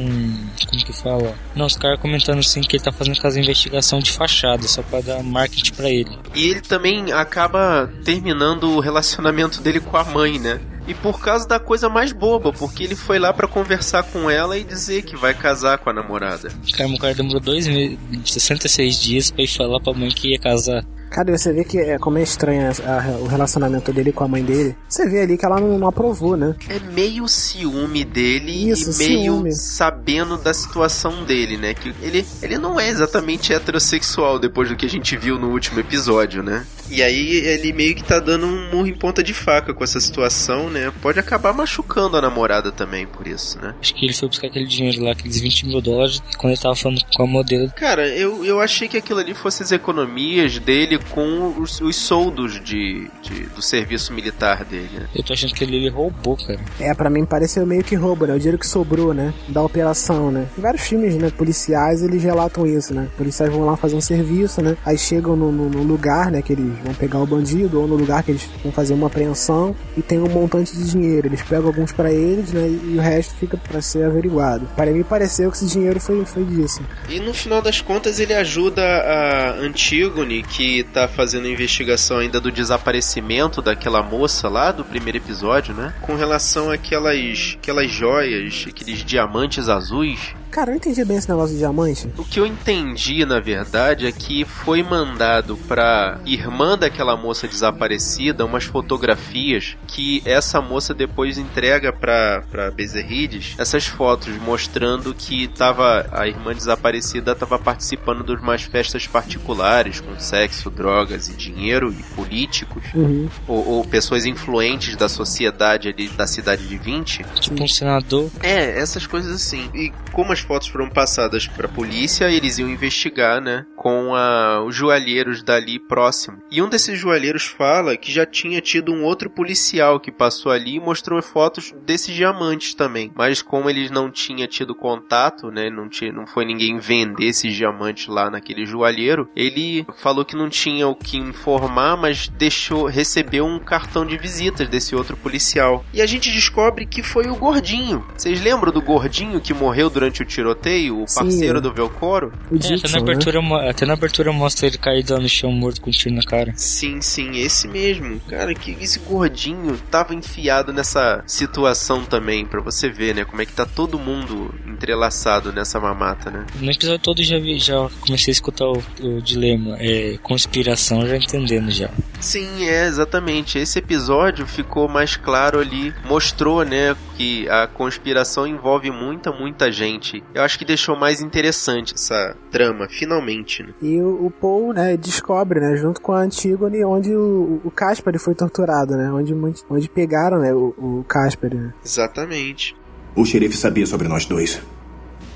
Como 0.69 0.85
que 0.85 0.93
fala? 0.93 1.35
Não, 1.55 1.65
os 1.65 1.75
caras 1.75 1.99
comentando 1.99 2.41
assim 2.53 2.61
que 2.61 2.75
ele 2.75 2.83
tá 2.83 2.91
fazendo 2.91 3.17
aquelas 3.17 3.35
investigação 3.35 3.99
de 3.99 4.11
fachada, 4.11 4.67
só 4.67 4.83
pra 4.83 5.01
dar 5.01 5.23
marketing 5.23 5.73
para 5.73 5.89
ele. 5.89 6.17
E 6.35 6.47
ele 6.47 6.61
também 6.61 7.11
acaba 7.11 7.91
terminando 8.05 8.69
o 8.69 8.79
relacionamento 8.79 9.61
dele 9.61 9.79
com 9.79 9.97
a 9.97 10.03
mãe, 10.03 10.39
né? 10.39 10.59
E 10.87 10.93
por 10.93 11.19
causa 11.19 11.47
da 11.47 11.59
coisa 11.59 11.89
mais 11.89 12.11
boba, 12.11 12.51
porque 12.51 12.83
ele 12.83 12.95
foi 12.95 13.19
lá 13.19 13.33
para 13.33 13.47
conversar 13.47 14.03
com 14.03 14.29
ela 14.29 14.57
e 14.57 14.63
dizer 14.63 15.03
que 15.03 15.15
vai 15.15 15.33
casar 15.33 15.77
com 15.77 15.89
a 15.89 15.93
namorada. 15.93 16.49
Cara, 16.75 16.89
o 16.89 16.97
cara 16.97 17.13
demorou 17.13 17.39
dois 17.39 17.67
meses, 17.67 17.97
66 18.25 19.01
dias 19.01 19.31
pra 19.31 19.43
ir 19.43 19.47
falar 19.47 19.79
pra 19.79 19.93
mãe 19.93 20.09
que 20.09 20.31
ia 20.31 20.39
casar. 20.39 20.83
Cara, 21.13 21.37
você 21.37 21.53
vê 21.53 21.63
que 21.63 21.77
é, 21.77 21.99
como 21.99 22.17
é 22.17 22.23
estranho 22.23 22.71
a, 22.83 22.91
a, 22.91 23.07
o 23.19 23.27
relacionamento 23.27 23.93
dele 23.93 24.11
com 24.11 24.23
a 24.23 24.27
mãe 24.27 24.43
dele. 24.43 24.75
Você 24.89 25.07
vê 25.07 25.21
ali 25.21 25.37
que 25.37 25.45
ela 25.45 25.59
não, 25.59 25.77
não 25.77 25.87
aprovou, 25.87 26.35
né? 26.35 26.55
É 26.67 26.79
meio 26.79 27.27
ciúme 27.27 28.03
dele 28.03 28.71
Isso, 28.71 28.89
e 28.89 29.07
meio 29.07 29.21
ciúme. 29.21 29.51
sabendo 29.53 30.39
da 30.39 30.51
situação 30.55 31.23
dele, 31.23 31.55
né? 31.55 31.75
Que 31.75 31.93
ele, 32.01 32.25
ele 32.41 32.57
não 32.57 32.79
é 32.79 32.89
exatamente 32.89 33.53
heterossexual 33.53 34.39
depois 34.39 34.69
do 34.69 34.75
que 34.75 34.87
a 34.87 34.89
gente 34.89 35.15
viu 35.15 35.37
no 35.37 35.51
último 35.51 35.79
episódio, 35.79 36.41
né? 36.41 36.65
E 36.89 37.03
aí 37.03 37.37
ele 37.45 37.71
meio 37.73 37.93
que 37.93 38.03
tá 38.03 38.19
dando 38.19 38.47
um 38.47 38.71
murro 38.71 38.87
em 38.87 38.97
ponta 38.97 39.21
de 39.21 39.35
faca 39.35 39.71
com 39.71 39.83
essa 39.83 39.99
situação, 39.99 40.67
né? 40.73 40.91
Pode 41.01 41.19
acabar 41.19 41.53
machucando 41.53 42.17
a 42.17 42.21
namorada 42.21 42.71
também 42.71 43.05
por 43.05 43.27
isso, 43.27 43.59
né? 43.61 43.73
Acho 43.79 43.93
que 43.93 44.05
ele 44.05 44.13
foi 44.13 44.27
buscar 44.27 44.47
aquele 44.47 44.65
dinheiro 44.65 45.03
lá, 45.03 45.11
aqueles 45.11 45.39
20 45.39 45.67
mil 45.67 45.81
dólares, 45.81 46.21
quando 46.37 46.51
ele 46.51 46.61
tava 46.61 46.75
falando 46.75 47.01
com 47.15 47.23
a 47.23 47.27
modelo. 47.27 47.71
Cara, 47.75 48.07
eu, 48.09 48.43
eu 48.43 48.59
achei 48.59 48.87
que 48.87 48.97
aquilo 48.97 49.19
ali 49.19 49.33
fosse 49.33 49.63
as 49.63 49.71
economias 49.71 50.59
dele 50.59 50.99
com 51.11 51.55
os, 51.59 51.79
os 51.79 51.95
soldos 51.95 52.61
de, 52.63 53.09
de, 53.21 53.43
do 53.47 53.61
serviço 53.61 54.11
militar 54.13 54.65
dele. 54.65 54.89
Né? 54.93 55.07
Eu 55.15 55.23
tô 55.23 55.33
achando 55.33 55.53
que 55.53 55.63
ele, 55.63 55.77
ele 55.77 55.89
roubou, 55.89 56.35
cara. 56.35 56.59
É, 56.79 56.93
para 56.93 57.09
mim 57.09 57.25
pareceu 57.25 57.65
meio 57.65 57.83
que 57.83 57.95
roubo, 57.95 58.25
né? 58.25 58.33
O 58.33 58.37
dinheiro 58.37 58.57
que 58.57 58.67
sobrou, 58.67 59.13
né? 59.13 59.33
Da 59.47 59.61
operação, 59.61 60.31
né? 60.31 60.47
Em 60.57 60.61
vários 60.61 60.81
filmes, 60.81 61.15
né? 61.15 61.29
Policiais, 61.29 62.01
eles 62.01 62.23
relatam 62.23 62.65
isso, 62.65 62.93
né? 62.93 63.07
Policiais 63.17 63.51
vão 63.51 63.65
lá 63.65 63.77
fazer 63.77 63.95
um 63.95 64.01
serviço, 64.01 64.61
né? 64.61 64.75
Aí 64.85 64.97
chegam 64.97 65.35
no, 65.35 65.51
no, 65.51 65.69
no 65.69 65.83
lugar, 65.83 66.31
né? 66.31 66.41
Que 66.41 66.53
eles 66.53 66.73
vão 66.83 66.93
pegar 66.93 67.19
o 67.19 67.25
bandido, 67.25 67.79
ou 67.79 67.87
no 67.87 67.95
lugar 67.95 68.23
que 68.23 68.31
eles 68.31 68.49
vão 68.63 68.71
fazer 68.71 68.93
uma 68.93 69.07
apreensão 69.07 69.75
e 69.95 70.01
tem 70.01 70.19
um 70.19 70.27
de 70.71 70.91
dinheiro. 70.91 71.27
Eles 71.27 71.41
pegam 71.41 71.67
alguns 71.67 71.91
para 71.91 72.11
eles, 72.11 72.51
né? 72.51 72.67
E 72.67 72.95
o 72.97 73.01
resto 73.01 73.35
fica 73.35 73.57
para 73.57 73.81
ser 73.81 74.05
averiguado. 74.05 74.67
Para 74.75 74.91
mim 74.91 75.03
pareceu 75.03 75.51
que 75.51 75.57
esse 75.57 75.67
dinheiro 75.67 75.99
foi, 75.99 76.23
foi 76.25 76.43
disso. 76.43 76.81
E 77.09 77.19
no 77.19 77.33
final 77.33 77.61
das 77.61 77.81
contas 77.81 78.19
ele 78.19 78.33
ajuda 78.33 78.81
a 78.83 79.51
Antígone, 79.59 80.43
que 80.43 80.83
tá 80.83 81.07
fazendo 81.07 81.47
investigação 81.47 82.17
ainda 82.17 82.39
do 82.39 82.51
desaparecimento 82.51 83.61
daquela 83.61 84.01
moça 84.01 84.47
lá 84.47 84.71
do 84.71 84.85
primeiro 84.85 85.17
episódio, 85.17 85.73
né? 85.73 85.93
Com 86.01 86.15
relação 86.15 86.71
àquelas 86.71 87.57
aquelas 87.59 87.91
joias, 87.91 88.65
aqueles 88.67 89.03
diamantes 89.03 89.69
azuis 89.69 90.33
Cara, 90.53 90.69
eu 90.69 90.73
não 90.73 90.77
entendi 90.77 91.03
bem 91.03 91.17
esse 91.17 91.27
negócio 91.27 91.53
de 91.53 91.57
diamante. 91.57 92.07
O 92.15 92.23
que 92.23 92.39
eu 92.39 92.45
entendi, 92.45 93.25
na 93.25 93.39
verdade, 93.39 94.05
é 94.05 94.11
que 94.11 94.45
foi 94.45 94.83
mandado 94.83 95.57
pra 95.67 96.19
irmã 96.27 96.77
daquela 96.77 97.17
moça 97.17 97.47
desaparecida 97.47 98.45
umas 98.45 98.63
fotografias 98.63 99.75
que 99.87 100.21
essa 100.23 100.61
moça 100.61 100.93
depois 100.93 101.39
entrega 101.39 101.91
pra, 101.91 102.43
pra 102.51 102.69
Bezerrides 102.69 103.55
essas 103.57 103.87
fotos 103.87 104.35
mostrando 104.43 105.11
que 105.15 105.47
tava, 105.47 106.07
a 106.11 106.27
irmã 106.27 106.53
desaparecida 106.53 107.31
estava 107.31 107.57
participando 107.57 108.23
de 108.23 108.39
umas 108.39 108.61
festas 108.61 109.07
particulares 109.07 110.01
com 110.01 110.19
sexo, 110.19 110.69
drogas 110.69 111.29
e 111.29 111.33
dinheiro 111.33 111.91
e 111.91 112.03
políticos 112.15 112.83
uhum. 112.93 113.27
ou, 113.47 113.67
ou, 113.67 113.85
pessoas 113.85 114.27
influentes 114.27 114.95
da 114.95 115.09
sociedade 115.09 115.89
ali 115.89 116.09
da 116.09 116.27
cidade 116.27 116.67
de 116.67 116.77
20. 116.77 117.25
Tipo 117.39 117.63
um 117.63 117.67
senador. 117.67 118.29
É, 118.43 118.79
essas 118.79 119.07
coisas 119.07 119.33
assim. 119.33 119.67
E 119.73 119.91
como 120.11 120.31
as 120.31 120.42
fotos 120.43 120.67
foram 120.67 120.89
passadas 120.89 121.47
para 121.47 121.65
a 121.65 121.71
polícia, 121.71 122.29
eles 122.29 122.59
iam 122.59 122.69
investigar, 122.69 123.41
né, 123.41 123.65
com 123.75 124.15
a, 124.15 124.63
os 124.63 124.75
joalheiros 124.75 125.41
dali 125.41 125.79
próximo. 125.79 126.37
E 126.51 126.61
um 126.61 126.69
desses 126.69 126.99
joalheiros 126.99 127.45
fala 127.45 127.97
que 127.97 128.11
já 128.11 128.25
tinha 128.25 128.61
tido 128.61 128.93
um 128.93 129.03
outro 129.03 129.29
policial 129.29 129.99
que 129.99 130.11
passou 130.11 130.51
ali 130.51 130.75
e 130.75 130.79
mostrou 130.79 131.21
fotos 131.21 131.73
desses 131.85 132.13
diamantes 132.13 132.73
também. 132.73 133.11
Mas 133.15 133.41
como 133.41 133.69
eles 133.69 133.89
não 133.89 134.11
tinham 134.11 134.47
tido 134.47 134.75
contato, 134.75 135.49
né, 135.49 135.69
não, 135.69 135.89
tinha, 135.89 136.11
não 136.11 136.27
foi 136.27 136.45
ninguém 136.45 136.77
vender 136.77 137.27
esses 137.27 137.55
diamantes 137.55 138.07
lá 138.07 138.29
naquele 138.29 138.65
joalheiro, 138.65 139.29
ele 139.35 139.85
falou 139.97 140.25
que 140.25 140.35
não 140.35 140.49
tinha 140.49 140.87
o 140.87 140.95
que 140.95 141.17
informar, 141.17 141.97
mas 141.97 142.27
deixou, 142.27 142.85
recebeu 142.85 143.45
um 143.45 143.59
cartão 143.59 144.05
de 144.05 144.17
visitas 144.17 144.67
desse 144.67 144.95
outro 144.95 145.17
policial. 145.17 145.83
E 145.93 146.01
a 146.01 146.05
gente 146.05 146.31
descobre 146.31 146.85
que 146.85 147.03
foi 147.03 147.27
o 147.27 147.35
Gordinho. 147.35 148.05
Vocês 148.15 148.41
lembram 148.41 148.71
do 148.71 148.81
Gordinho 148.81 149.41
que 149.41 149.53
morreu 149.53 149.89
durante 149.89 150.21
o 150.21 150.25
tiroteio, 150.33 151.01
o 151.01 151.05
parceiro 151.05 151.57
Sim, 151.57 151.61
do 151.61 151.73
Velcoro. 151.73 152.33
O 152.51 152.55
é, 152.55 152.75
até, 152.75 152.89
na 152.89 152.97
abertura, 152.97 153.41
né? 153.41 153.69
até 153.69 153.85
na 153.85 153.93
abertura 153.93 154.31
mostra 154.31 154.67
ele 154.67 154.77
caído 154.77 155.17
no 155.19 155.29
chão 155.29 155.51
morto 155.51 155.81
com 155.81 155.89
um 155.89 155.93
tiro 155.93 156.15
na 156.15 156.23
cara. 156.23 156.53
Sim, 156.55 157.01
sim, 157.01 157.37
esse 157.37 157.67
mesmo. 157.67 158.19
Cara, 158.21 158.53
que 158.53 158.71
esse 158.81 158.99
gordinho 158.99 159.77
tava 159.91 160.13
enfiado 160.13 160.73
nessa 160.73 161.23
situação 161.27 162.03
também, 162.03 162.45
para 162.45 162.61
você 162.61 162.89
ver, 162.89 163.15
né? 163.15 163.25
Como 163.25 163.41
é 163.41 163.45
que 163.45 163.53
tá 163.53 163.65
todo 163.65 163.99
mundo 163.99 164.53
entrelaçado 164.67 165.51
nessa 165.53 165.79
mamata, 165.79 166.31
né? 166.31 166.45
No 166.59 166.71
episódio 166.71 166.99
todo 166.99 167.23
já 167.23 167.37
vi, 167.37 167.59
já 167.59 167.89
comecei 168.01 168.31
a 168.31 168.33
escutar 168.33 168.65
o, 168.65 168.83
o 169.01 169.21
dilema, 169.21 169.77
é, 169.79 170.17
conspiração, 170.21 171.05
já 171.07 171.17
entendendo 171.17 171.71
já. 171.71 171.89
Sim, 172.19 172.65
é, 172.65 172.87
exatamente. 172.87 173.57
Esse 173.57 173.79
episódio 173.79 174.47
ficou 174.47 174.87
mais 174.87 175.15
claro 175.15 175.59
ali, 175.59 175.93
mostrou, 176.05 176.63
né, 176.63 176.95
que 177.17 177.47
a 177.49 177.67
conspiração 177.67 178.45
envolve 178.47 178.91
muita, 178.91 179.31
muita 179.31 179.71
gente. 179.71 180.23
Eu 180.33 180.43
acho 180.43 180.57
que 180.57 180.65
deixou 180.65 180.95
mais 180.95 181.21
interessante 181.21 181.93
essa 181.93 182.35
trama, 182.51 182.87
finalmente. 182.89 183.63
Né? 183.63 183.73
E 183.81 184.01
o, 184.01 184.25
o, 184.25 184.31
Paul, 184.31 184.73
né, 184.73 184.97
descobre, 184.97 185.59
né, 185.59 185.75
junto 185.77 186.01
com 186.01 186.11
a 186.11 186.21
Antígone, 186.21 186.83
onde 186.83 187.13
o, 187.13 187.61
o 187.63 187.71
Casper 187.71 188.19
foi 188.19 188.35
torturado, 188.35 188.95
né, 188.95 189.11
onde, 189.11 189.33
onde 189.69 189.89
pegaram, 189.89 190.39
né, 190.39 190.53
o, 190.53 190.73
o 190.77 191.05
Casper. 191.07 191.53
Né? 191.53 191.73
Exatamente. 191.83 192.75
O 193.15 193.25
xerife 193.25 193.55
sabia 193.55 193.85
sobre 193.85 194.07
nós 194.07 194.25
dois. 194.25 194.61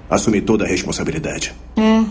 Assumi 0.10 0.42
toda 0.42 0.66
a 0.66 0.68
responsabilidade. 0.68 1.54
É, 1.76 2.04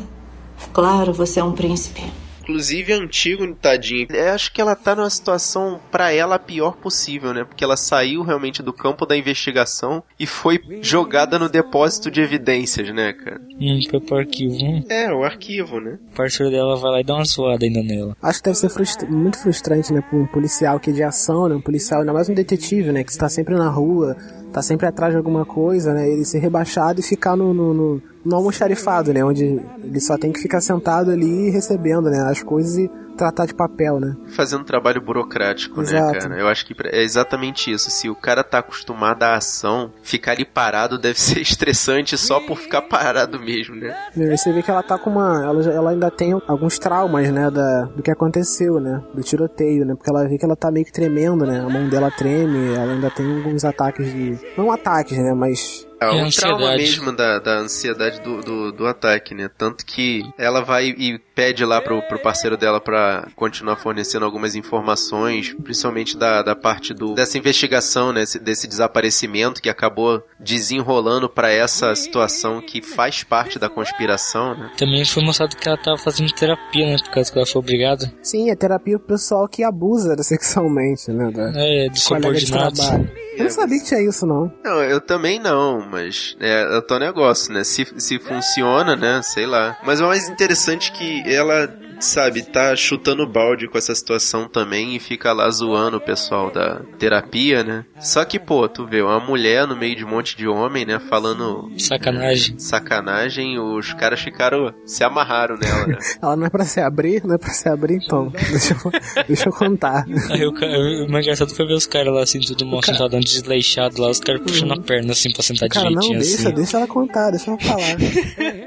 claro, 0.73 1.13
você 1.13 1.41
é 1.41 1.45
um 1.45 1.53
príncipe. 1.53 2.03
Inclusive, 2.47 2.93
Antígone, 2.93 3.57
tadinha, 3.57 4.07
eu 4.09 4.33
acho 4.33 4.53
que 4.53 4.61
ela 4.61 4.77
tá 4.77 4.95
numa 4.95 5.11
situação, 5.11 5.81
para 5.91 6.13
ela, 6.13 6.37
a 6.37 6.39
pior 6.39 6.77
possível, 6.77 7.35
né? 7.35 7.43
Porque 7.43 7.65
ela 7.65 7.77
saiu 7.77 8.23
realmente 8.23 8.63
do 8.63 8.73
campo 8.73 9.05
da 9.05 9.17
investigação 9.17 10.01
e 10.19 10.27
foi 10.27 10.61
jogada 10.81 11.41
no 11.41 11.49
depósito 11.49 12.09
de 12.09 12.21
evidências, 12.21 12.95
né, 12.95 13.13
cara? 13.13 13.41
Hum, 13.61 13.81
foi 13.91 14.01
pro 14.01 14.19
arquivo. 14.19 14.55
Hum. 14.63 14.85
É, 14.89 15.13
o 15.13 15.25
arquivo, 15.25 15.81
né? 15.81 15.99
O 16.13 16.17
parceiro 16.17 16.53
dela 16.53 16.77
vai 16.77 16.93
lá 16.93 17.01
e 17.01 17.05
dá 17.05 17.15
uma 17.15 17.25
zoada 17.25 17.65
ainda 17.65 17.83
nela. 17.83 18.17
Acho 18.23 18.39
que 18.39 18.45
deve 18.45 18.59
ser 18.59 18.69
frustra 18.69 19.09
muito 19.09 19.39
frustrante, 19.39 19.93
né, 19.93 20.01
pra 20.01 20.17
um 20.17 20.27
policial 20.27 20.79
que 20.79 20.91
é 20.91 20.93
de 20.93 21.03
ação, 21.03 21.49
né? 21.49 21.57
Um 21.57 21.61
policial, 21.61 22.01
ainda 22.01 22.13
mais 22.13 22.29
um 22.29 22.35
detetive, 22.35 22.93
né? 22.93 23.03
Que 23.03 23.11
está 23.11 23.29
sempre 23.29 23.57
na 23.57 23.69
rua, 23.69 24.17
tá 24.57 24.63
sempre 24.63 24.87
atrás 24.87 25.13
de 25.13 25.19
alguma 25.19 25.45
coisa, 25.45 25.93
né? 25.93 26.09
Ele 26.09 26.25
ser 26.25 26.39
rebaixado 26.39 26.99
e 26.99 27.03
ficar 27.03 27.37
no, 27.37 27.53
no, 27.53 27.75
no, 27.75 28.03
no 28.25 28.37
almoxarifado, 28.37 29.13
né? 29.13 29.23
Onde 29.23 29.61
ele 29.85 30.01
só 30.01 30.17
tem 30.17 30.33
que 30.33 30.41
ficar 30.41 30.63
sentado 30.63 31.11
ali 31.11 31.51
recebendo, 31.51 32.09
né? 32.09 32.21
As 32.23 32.43
coisas 32.43 32.79
e 32.79 32.91
tratar 33.17 33.47
de 33.47 33.55
papel, 33.55 33.99
né? 33.99 34.17
Fazendo 34.29 34.65
trabalho 34.65 35.01
burocrático, 35.01 35.81
né, 35.81 35.87
Exato. 35.87 36.19
cara? 36.19 36.41
Eu 36.41 36.49
acho 36.49 36.67
que 36.67 36.75
é 36.87 37.03
exatamente 37.03 37.71
isso. 37.71 37.91
Se 37.91 38.09
o 38.09 38.15
cara 38.15 38.45
tá 38.45 38.59
acostumado 38.59 39.23
à 39.23 39.35
ação, 39.35 39.93
ficar 40.03 40.33
ali 40.33 40.45
parado 40.45 40.99
deve 40.99 41.19
ser 41.21 41.41
estressante 41.41 42.17
só 42.17 42.41
por 42.41 42.59
ficar 42.59 42.83
parado 42.83 43.41
mesmo, 43.41 43.77
né? 43.77 43.97
Aí 44.17 44.37
você 44.37 44.53
vê 44.53 44.63
que 44.63 44.71
ela 44.71 44.83
tá 44.83 44.99
com 44.99 45.11
uma. 45.11 45.43
Ela, 45.43 45.73
ela 45.73 45.91
ainda 45.91 46.11
tem 46.11 46.33
alguns 46.47 46.79
traumas, 46.79 47.31
né? 47.31 47.51
Da, 47.51 47.83
do 47.85 48.03
que 48.03 48.11
aconteceu, 48.11 48.81
né? 48.81 49.03
Do 49.15 49.23
tiroteio, 49.23 49.85
né? 49.85 49.95
Porque 49.95 50.11
ela 50.11 50.29
vê 50.29 50.39
que 50.39 50.45
ela 50.45 50.57
tá 50.57 50.71
meio 50.71 50.85
que 50.85 50.93
tremendo, 50.93 51.47
né? 51.47 51.61
A 51.61 51.69
mão 51.69 51.89
dela 51.89 52.11
treme, 52.11 52.75
ela 52.75 52.93
ainda 52.93 53.11
tem 53.11 53.39
alguns 53.39 53.65
ataques 53.65 54.13
de. 54.13 54.39
Não 54.57 54.71
ataques, 54.71 55.17
né? 55.19 55.33
Mas. 55.35 55.86
É 56.01 56.07
o 56.11 56.25
ansiedade. 56.25 56.37
trauma 56.59 56.77
mesmo 56.77 57.13
da, 57.17 57.39
da 57.39 57.59
ansiedade 57.59 58.21
do, 58.21 58.41
do, 58.43 58.73
do 58.73 58.87
ataque, 58.87 59.35
né? 59.35 59.49
Tanto 59.57 59.85
que 59.87 60.23
ela 60.39 60.61
vai 60.63 60.89
e 60.89 61.19
pede 61.35 61.65
lá 61.65 61.81
pro, 61.81 62.03
pro 62.03 62.19
parceiro 62.19 62.57
dela 62.57 62.81
pra 62.81 63.29
continuar 63.35 63.77
fornecendo 63.77 64.25
algumas 64.25 64.55
informações, 64.55 65.55
principalmente 65.63 66.17
da, 66.17 66.43
da 66.43 66.55
parte 66.55 66.93
do, 66.93 67.15
dessa 67.15 67.39
investigação, 67.39 68.13
né? 68.13 68.23
Esse- 68.23 68.39
Desse 68.39 68.67
desaparecimento 68.69 69.61
que 69.63 69.69
acabou 69.71 70.23
desenrolando 70.39 71.29
pra 71.29 71.51
essa 71.51 71.95
situação 71.95 72.61
que 72.61 72.83
faz 72.83 73.23
parte 73.25 73.59
da 73.59 73.69
conspiração, 73.69 74.55
né? 74.57 74.71
Também 74.77 75.05
foi 75.05 75.23
mostrado 75.25 75.57
que 75.57 75.67
ela 75.69 75.79
tava 75.79 75.97
fazendo 75.99 76.33
terapia, 76.33 76.87
né? 76.87 76.97
Por 77.03 77.11
causa 77.11 77.33
que 77.33 77.39
ela 77.39 77.47
foi 77.47 77.59
obrigada. 77.61 78.13
Sim, 78.23 78.51
é 78.51 78.55
terapia 78.57 78.99
pro 78.99 79.09
pessoal 79.09 79.49
que 79.49 79.63
abusa 79.63 80.15
sexualmente, 80.23 81.11
né? 81.11 81.31
Da, 81.31 81.53
É, 81.57 81.89
de 81.89 82.01
subordinados. 82.01 82.79
trabalho. 82.81 83.11
Eu 83.37 83.45
não 83.45 83.51
sabia 83.51 83.79
que 83.79 83.85
tinha 83.85 84.01
isso, 84.01 84.27
não. 84.27 84.53
Não, 84.65 84.83
eu 84.83 85.01
também 85.01 85.39
não, 85.39 85.81
mas 85.91 86.37
é, 86.41 86.63
é 86.63 86.79
o 86.79 86.83
teu 86.83 86.99
negócio, 86.99 87.53
né? 87.53 87.63
Se, 87.65 87.87
se 87.99 88.19
funciona, 88.19 88.97
né? 88.97 89.21
Sei 89.23 89.47
lá. 89.47 89.79
Mas 89.85 90.01
o 90.01 90.07
mais 90.07 90.29
interessante 90.29 90.91
é 90.91 90.95
que 90.95 91.35
ela, 91.35 91.73
sabe, 92.01 92.43
tá 92.43 92.75
chutando 92.77 93.27
balde 93.27 93.69
com 93.69 93.79
essa 93.79 93.95
situação 93.95 94.49
também 94.49 94.97
e 94.97 95.01
fica 95.01 95.33
lá 95.33 95.49
zoando 95.51 95.97
o 95.97 96.01
pessoal 96.01 96.51
da 96.51 96.81
terapia, 96.99 97.63
né? 97.63 97.85
Só 97.99 98.25
que, 98.25 98.39
pô, 98.39 98.69
tu 98.69 98.87
vê, 98.87 99.03
uma 99.03 99.21
mulher 99.21 99.67
no 99.67 99.77
meio 99.77 99.97
de 99.97 100.05
um 100.05 100.09
monte 100.09 100.37
de 100.37 100.47
homem, 100.47 100.85
né? 100.85 100.99
Falando 100.99 101.71
Sacanagem. 101.79 102.59
sacanagem, 102.59 103.59
os 103.59 103.93
caras 103.95 104.21
ficaram, 104.21 104.75
se 104.85 105.03
amarraram 105.05 105.57
nela, 105.57 105.87
né? 105.87 105.99
Ela 106.23 106.37
não 106.37 106.47
é 106.47 106.51
pra 106.51 106.65
se 106.65 106.81
abrir, 106.81 107.25
não 107.25 107.35
é 107.35 107.39
pra 107.39 107.51
se 107.51 107.69
abrir, 107.69 107.99
então. 108.05 108.29
Deixa 108.51 108.75
eu, 108.75 108.93
deixa 109.27 109.49
eu 109.49 109.53
contar. 109.53 110.05
Aí 110.31 110.47
o, 110.47 111.09
mais 111.11 111.25
engraçado 111.25 111.55
foi 111.55 111.67
ver 111.67 111.75
os 111.75 111.87
caras 111.87 112.13
lá 112.13 112.23
assim, 112.23 112.41
tudo 112.41 112.67
mal 112.67 112.83
sentado, 112.83 113.07
andando 113.07 113.25
desleixado 113.25 114.01
lá, 114.01 114.11
os 114.11 114.21
caras 114.21 114.41
puxando 114.43 114.73
a 114.73 114.81
perna 114.81 115.13
assim 115.13 115.33
pra 115.33 115.43
sentar 115.43 115.69
Cara, 115.69 115.91
não, 115.91 116.01
direitinho 116.01 116.21
deixa, 116.21 116.49
assim. 116.49 116.55
deixa 116.55 116.77
ela 116.79 116.87
contar, 116.87 117.31
deixa 117.31 117.51
ela 117.51 117.61
falar. 117.61 117.97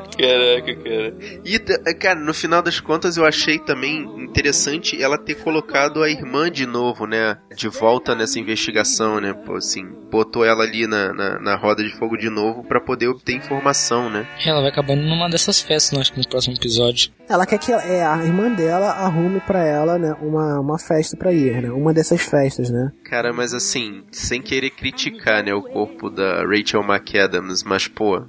Caraca, 0.18 0.76
cara. 0.76 1.14
E, 1.44 1.58
cara, 1.94 2.20
no 2.20 2.34
final 2.34 2.62
das 2.62 2.80
contas 2.80 3.16
eu 3.16 3.24
achei 3.24 3.58
também 3.58 4.02
interessante 4.22 5.00
ela 5.00 5.18
ter 5.18 5.34
colocado 5.36 6.02
a 6.02 6.10
irmã 6.10 6.50
de 6.50 6.66
novo, 6.66 7.06
né? 7.06 7.38
De 7.56 7.68
volta 7.68 8.14
nessa 8.14 8.38
investigação, 8.38 9.20
né? 9.20 9.32
Pô, 9.32 9.56
assim, 9.56 9.84
botou 10.10 10.44
ela 10.44 10.64
ali 10.64 10.86
na, 10.86 11.12
na, 11.12 11.40
na 11.40 11.56
roda 11.56 11.82
de 11.82 11.90
fogo 11.96 12.16
de 12.16 12.30
novo 12.30 12.62
pra 12.64 12.80
poder 12.80 13.08
obter 13.08 13.34
informação, 13.34 14.10
né? 14.10 14.26
Ela 14.44 14.60
vai 14.60 14.70
acabando 14.70 15.02
numa 15.02 15.28
dessas 15.28 15.60
festas, 15.60 15.92
não 15.92 16.00
acho 16.00 16.12
que 16.12 16.18
no 16.18 16.28
próximo 16.28 16.54
episódio. 16.54 17.10
Ela 17.28 17.46
quer 17.46 17.58
que 17.58 17.72
é, 17.72 18.04
a 18.04 18.16
irmã 18.24 18.50
dela 18.50 18.90
arrume 18.90 19.40
pra 19.40 19.64
ela, 19.64 19.98
né, 19.98 20.14
uma, 20.20 20.60
uma 20.60 20.78
festa 20.78 21.16
pra 21.16 21.32
ir, 21.32 21.62
né? 21.62 21.70
Uma 21.70 21.92
dessas 21.92 22.22
festas, 22.22 22.70
né? 22.70 22.90
Cara, 23.04 23.32
mas 23.32 23.52
assim, 23.52 24.02
sem 24.10 24.40
querer 24.40 24.70
criticar, 24.70 25.44
né, 25.44 25.52
o 25.52 25.62
corpo 25.62 26.08
da 26.08 26.42
Rachel 26.42 26.82
McAdams, 26.82 27.64
mas 27.64 27.86
pô, 27.86 28.22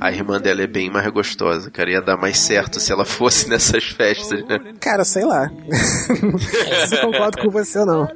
a 0.00 0.10
irmã 0.10 0.40
dela 0.40 0.62
é 0.62 0.66
bem 0.66 0.90
mais 0.90 1.06
gostosa, 1.08 1.70
cara. 1.70 1.90
Ia 1.90 2.02
dar 2.02 2.16
mais 2.16 2.38
certo 2.38 2.80
se 2.80 2.92
ela 2.92 3.04
fosse 3.04 3.48
nessas 3.48 3.84
festas, 3.84 4.44
né? 4.46 4.58
Cara, 4.80 5.04
sei 5.04 5.24
lá. 5.24 5.50
Se 6.86 7.00
concordo 7.00 7.38
com 7.42 7.50
você 7.50 7.78
ou 7.80 7.86
não. 7.86 8.08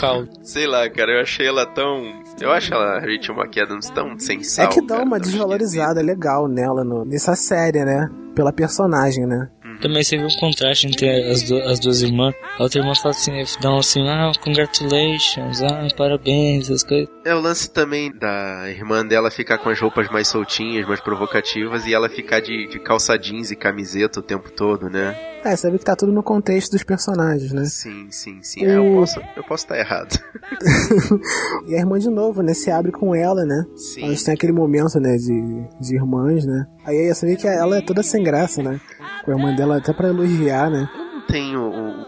Caldo. 0.00 0.28
Sei 0.42 0.66
lá, 0.66 0.88
cara, 0.88 1.12
eu 1.12 1.20
achei 1.22 1.46
ela 1.46 1.66
tão. 1.66 2.22
Eu 2.40 2.52
acho 2.52 2.72
ela, 2.72 3.00
Rachel 3.00 3.34
McAdams, 3.34 3.90
tão 3.90 4.18
sem 4.18 4.42
sal. 4.42 4.66
é 4.66 4.68
que 4.68 4.80
dá 4.80 4.96
cara, 4.96 5.06
uma 5.06 5.18
desvalorizada 5.20 6.00
legal 6.00 6.48
nela, 6.48 6.84
no, 6.84 7.04
nessa 7.04 7.34
série, 7.34 7.84
né? 7.84 8.08
Pela 8.34 8.52
personagem, 8.52 9.26
né? 9.26 9.48
Também 9.80 10.02
você 10.02 10.16
vê 10.16 10.24
um 10.24 10.36
contraste 10.40 10.86
entre 10.86 11.08
as, 11.30 11.42
du- 11.42 11.62
as 11.62 11.78
duas 11.78 12.02
irmãs. 12.02 12.34
A 12.58 12.62
outra 12.64 12.80
irmã 12.80 12.94
fala 12.94 13.10
assim, 13.14 13.32
dá 13.60 13.70
um 13.72 13.78
assim, 13.78 14.08
ah, 14.08 14.32
congratulations, 14.42 15.62
ah, 15.62 15.86
parabéns, 15.96 16.64
essas 16.64 16.82
coisas. 16.82 17.08
É 17.24 17.34
o 17.34 17.40
lance 17.40 17.70
também 17.70 18.12
da 18.12 18.68
irmã 18.70 19.06
dela 19.06 19.30
ficar 19.30 19.58
com 19.58 19.68
as 19.68 19.78
roupas 19.80 20.08
mais 20.10 20.28
soltinhas, 20.28 20.86
mais 20.86 21.00
provocativas, 21.00 21.86
e 21.86 21.94
ela 21.94 22.08
ficar 22.08 22.40
de, 22.40 22.66
de 22.68 22.78
calça 22.80 23.16
jeans 23.18 23.50
e 23.50 23.56
camiseta 23.56 24.20
o 24.20 24.22
tempo 24.22 24.50
todo, 24.50 24.88
né? 24.88 25.16
É, 25.44 25.54
você 25.54 25.70
vê 25.70 25.78
que 25.78 25.84
tá 25.84 25.94
tudo 25.94 26.10
no 26.10 26.22
contexto 26.22 26.72
dos 26.72 26.82
personagens, 26.82 27.52
né? 27.52 27.64
Sim, 27.66 28.08
sim, 28.10 28.40
sim. 28.42 28.64
É, 28.66 28.76
eu 28.76 28.92
posso 28.94 29.20
eu 29.36 29.44
posso 29.44 29.64
estar 29.64 29.78
errado. 29.78 30.18
E 31.68 31.74
a 31.74 31.78
irmã 31.78 31.98
de 31.98 32.08
novo, 32.08 32.42
né? 32.42 32.54
Se 32.54 32.70
abre 32.70 32.90
com 32.90 33.14
ela, 33.14 33.44
né? 33.44 33.64
Sim. 33.76 34.04
Elas 34.04 34.22
têm 34.22 34.34
aquele 34.34 34.52
momento, 34.52 34.98
né? 34.98 35.16
De, 35.16 35.68
de 35.80 35.94
irmãs, 35.94 36.44
né? 36.46 36.66
Aí 36.84 37.12
você 37.12 37.26
vê 37.26 37.36
que 37.36 37.46
ela 37.46 37.76
é 37.76 37.80
toda 37.82 38.02
sem 38.02 38.22
graça, 38.22 38.62
né? 38.62 38.80
Com 39.24 39.30
a 39.32 39.34
irmã 39.34 39.54
dela 39.54 39.67
até 39.76 39.92
pra 39.92 40.08
elogiar, 40.08 40.70
né? 40.70 40.88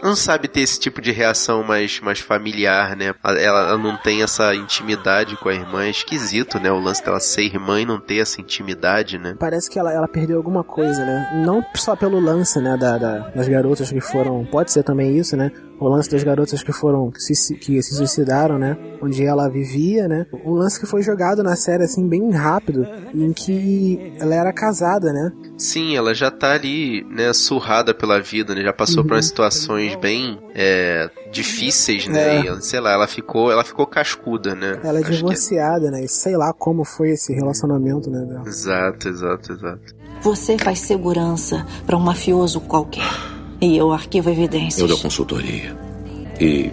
Não 0.03 0.15
sabe 0.15 0.47
ter 0.47 0.61
esse 0.61 0.79
tipo 0.79 0.99
de 0.99 1.11
reação 1.11 1.63
mais, 1.63 1.99
mais 1.99 2.19
familiar, 2.19 2.95
né? 2.95 3.13
Ela, 3.23 3.39
ela 3.39 3.77
não 3.77 3.95
tem 3.95 4.23
essa 4.23 4.55
intimidade 4.55 5.35
com 5.37 5.47
a 5.47 5.53
irmã. 5.53 5.83
É 5.83 5.89
esquisito, 5.91 6.59
né? 6.59 6.71
O 6.71 6.79
lance 6.79 7.03
dela 7.05 7.19
ser 7.19 7.43
irmã 7.43 7.79
e 7.79 7.85
não 7.85 7.99
ter 7.99 8.17
essa 8.17 8.41
intimidade, 8.41 9.19
né? 9.19 9.35
Parece 9.39 9.69
que 9.69 9.77
ela, 9.77 9.93
ela 9.93 10.07
perdeu 10.07 10.37
alguma 10.37 10.63
coisa, 10.63 11.05
né? 11.05 11.43
Não 11.45 11.63
só 11.75 11.95
pelo 11.95 12.19
lance, 12.19 12.59
né? 12.59 12.75
Da, 12.77 12.97
da- 12.97 13.19
das 13.35 13.47
garotas 13.47 13.91
que 13.91 14.01
foram. 14.01 14.43
Pode 14.45 14.71
ser 14.71 14.81
também 14.83 15.15
isso, 15.15 15.37
né? 15.37 15.51
O 15.81 15.89
lance 15.89 16.11
das 16.11 16.23
garotas 16.23 16.61
que 16.61 16.71
foram. 16.71 17.09
que 17.09 17.19
se, 17.19 17.55
que 17.55 17.81
se 17.81 17.95
suicidaram, 17.95 18.59
né? 18.59 18.77
Onde 19.01 19.25
ela 19.25 19.49
vivia, 19.49 20.07
né? 20.07 20.27
Um 20.45 20.51
lance 20.51 20.79
que 20.79 20.85
foi 20.85 21.01
jogado 21.01 21.41
na 21.41 21.55
série, 21.55 21.83
assim, 21.83 22.07
bem 22.07 22.29
rápido. 22.29 22.85
Em 23.15 23.33
que 23.33 24.13
ela 24.19 24.35
era 24.35 24.53
casada, 24.53 25.11
né? 25.11 25.31
Sim, 25.57 25.97
ela 25.97 26.13
já 26.13 26.29
tá 26.29 26.53
ali, 26.53 27.03
né, 27.09 27.33
surrada 27.33 27.95
pela 27.95 28.21
vida, 28.21 28.53
né? 28.53 28.61
Já 28.61 28.71
passou 28.71 29.03
por 29.03 29.13
umas 29.13 29.25
situações 29.25 29.95
bem 29.95 30.39
é, 30.53 31.09
difíceis, 31.31 32.07
né? 32.07 32.45
É. 32.45 32.53
E, 32.53 32.61
sei 32.61 32.79
lá, 32.79 32.91
ela 32.91 33.07
ficou, 33.07 33.51
ela 33.51 33.63
ficou 33.63 33.87
cascuda, 33.87 34.53
né? 34.53 34.79
Ela 34.83 34.99
é 34.99 35.01
Acho 35.01 35.09
que 35.09 35.15
divorciada, 35.15 35.89
né? 35.89 36.03
E 36.03 36.07
sei 36.07 36.37
lá 36.37 36.53
como 36.53 36.85
foi 36.85 37.09
esse 37.09 37.33
relacionamento, 37.33 38.07
né? 38.07 38.23
Dela. 38.23 38.43
Exato, 38.45 39.09
exato, 39.09 39.53
exato. 39.53 39.95
Você 40.21 40.59
faz 40.59 40.77
segurança 40.77 41.65
para 41.87 41.97
um 41.97 42.01
mafioso 42.01 42.61
qualquer. 42.61 43.40
E 43.61 43.77
eu 43.77 43.91
arquivo 43.91 44.29
Eu 44.29 44.33
evidências. 44.33 44.89
dou 44.89 44.97
consultoria. 44.97 45.75
E 46.39 46.71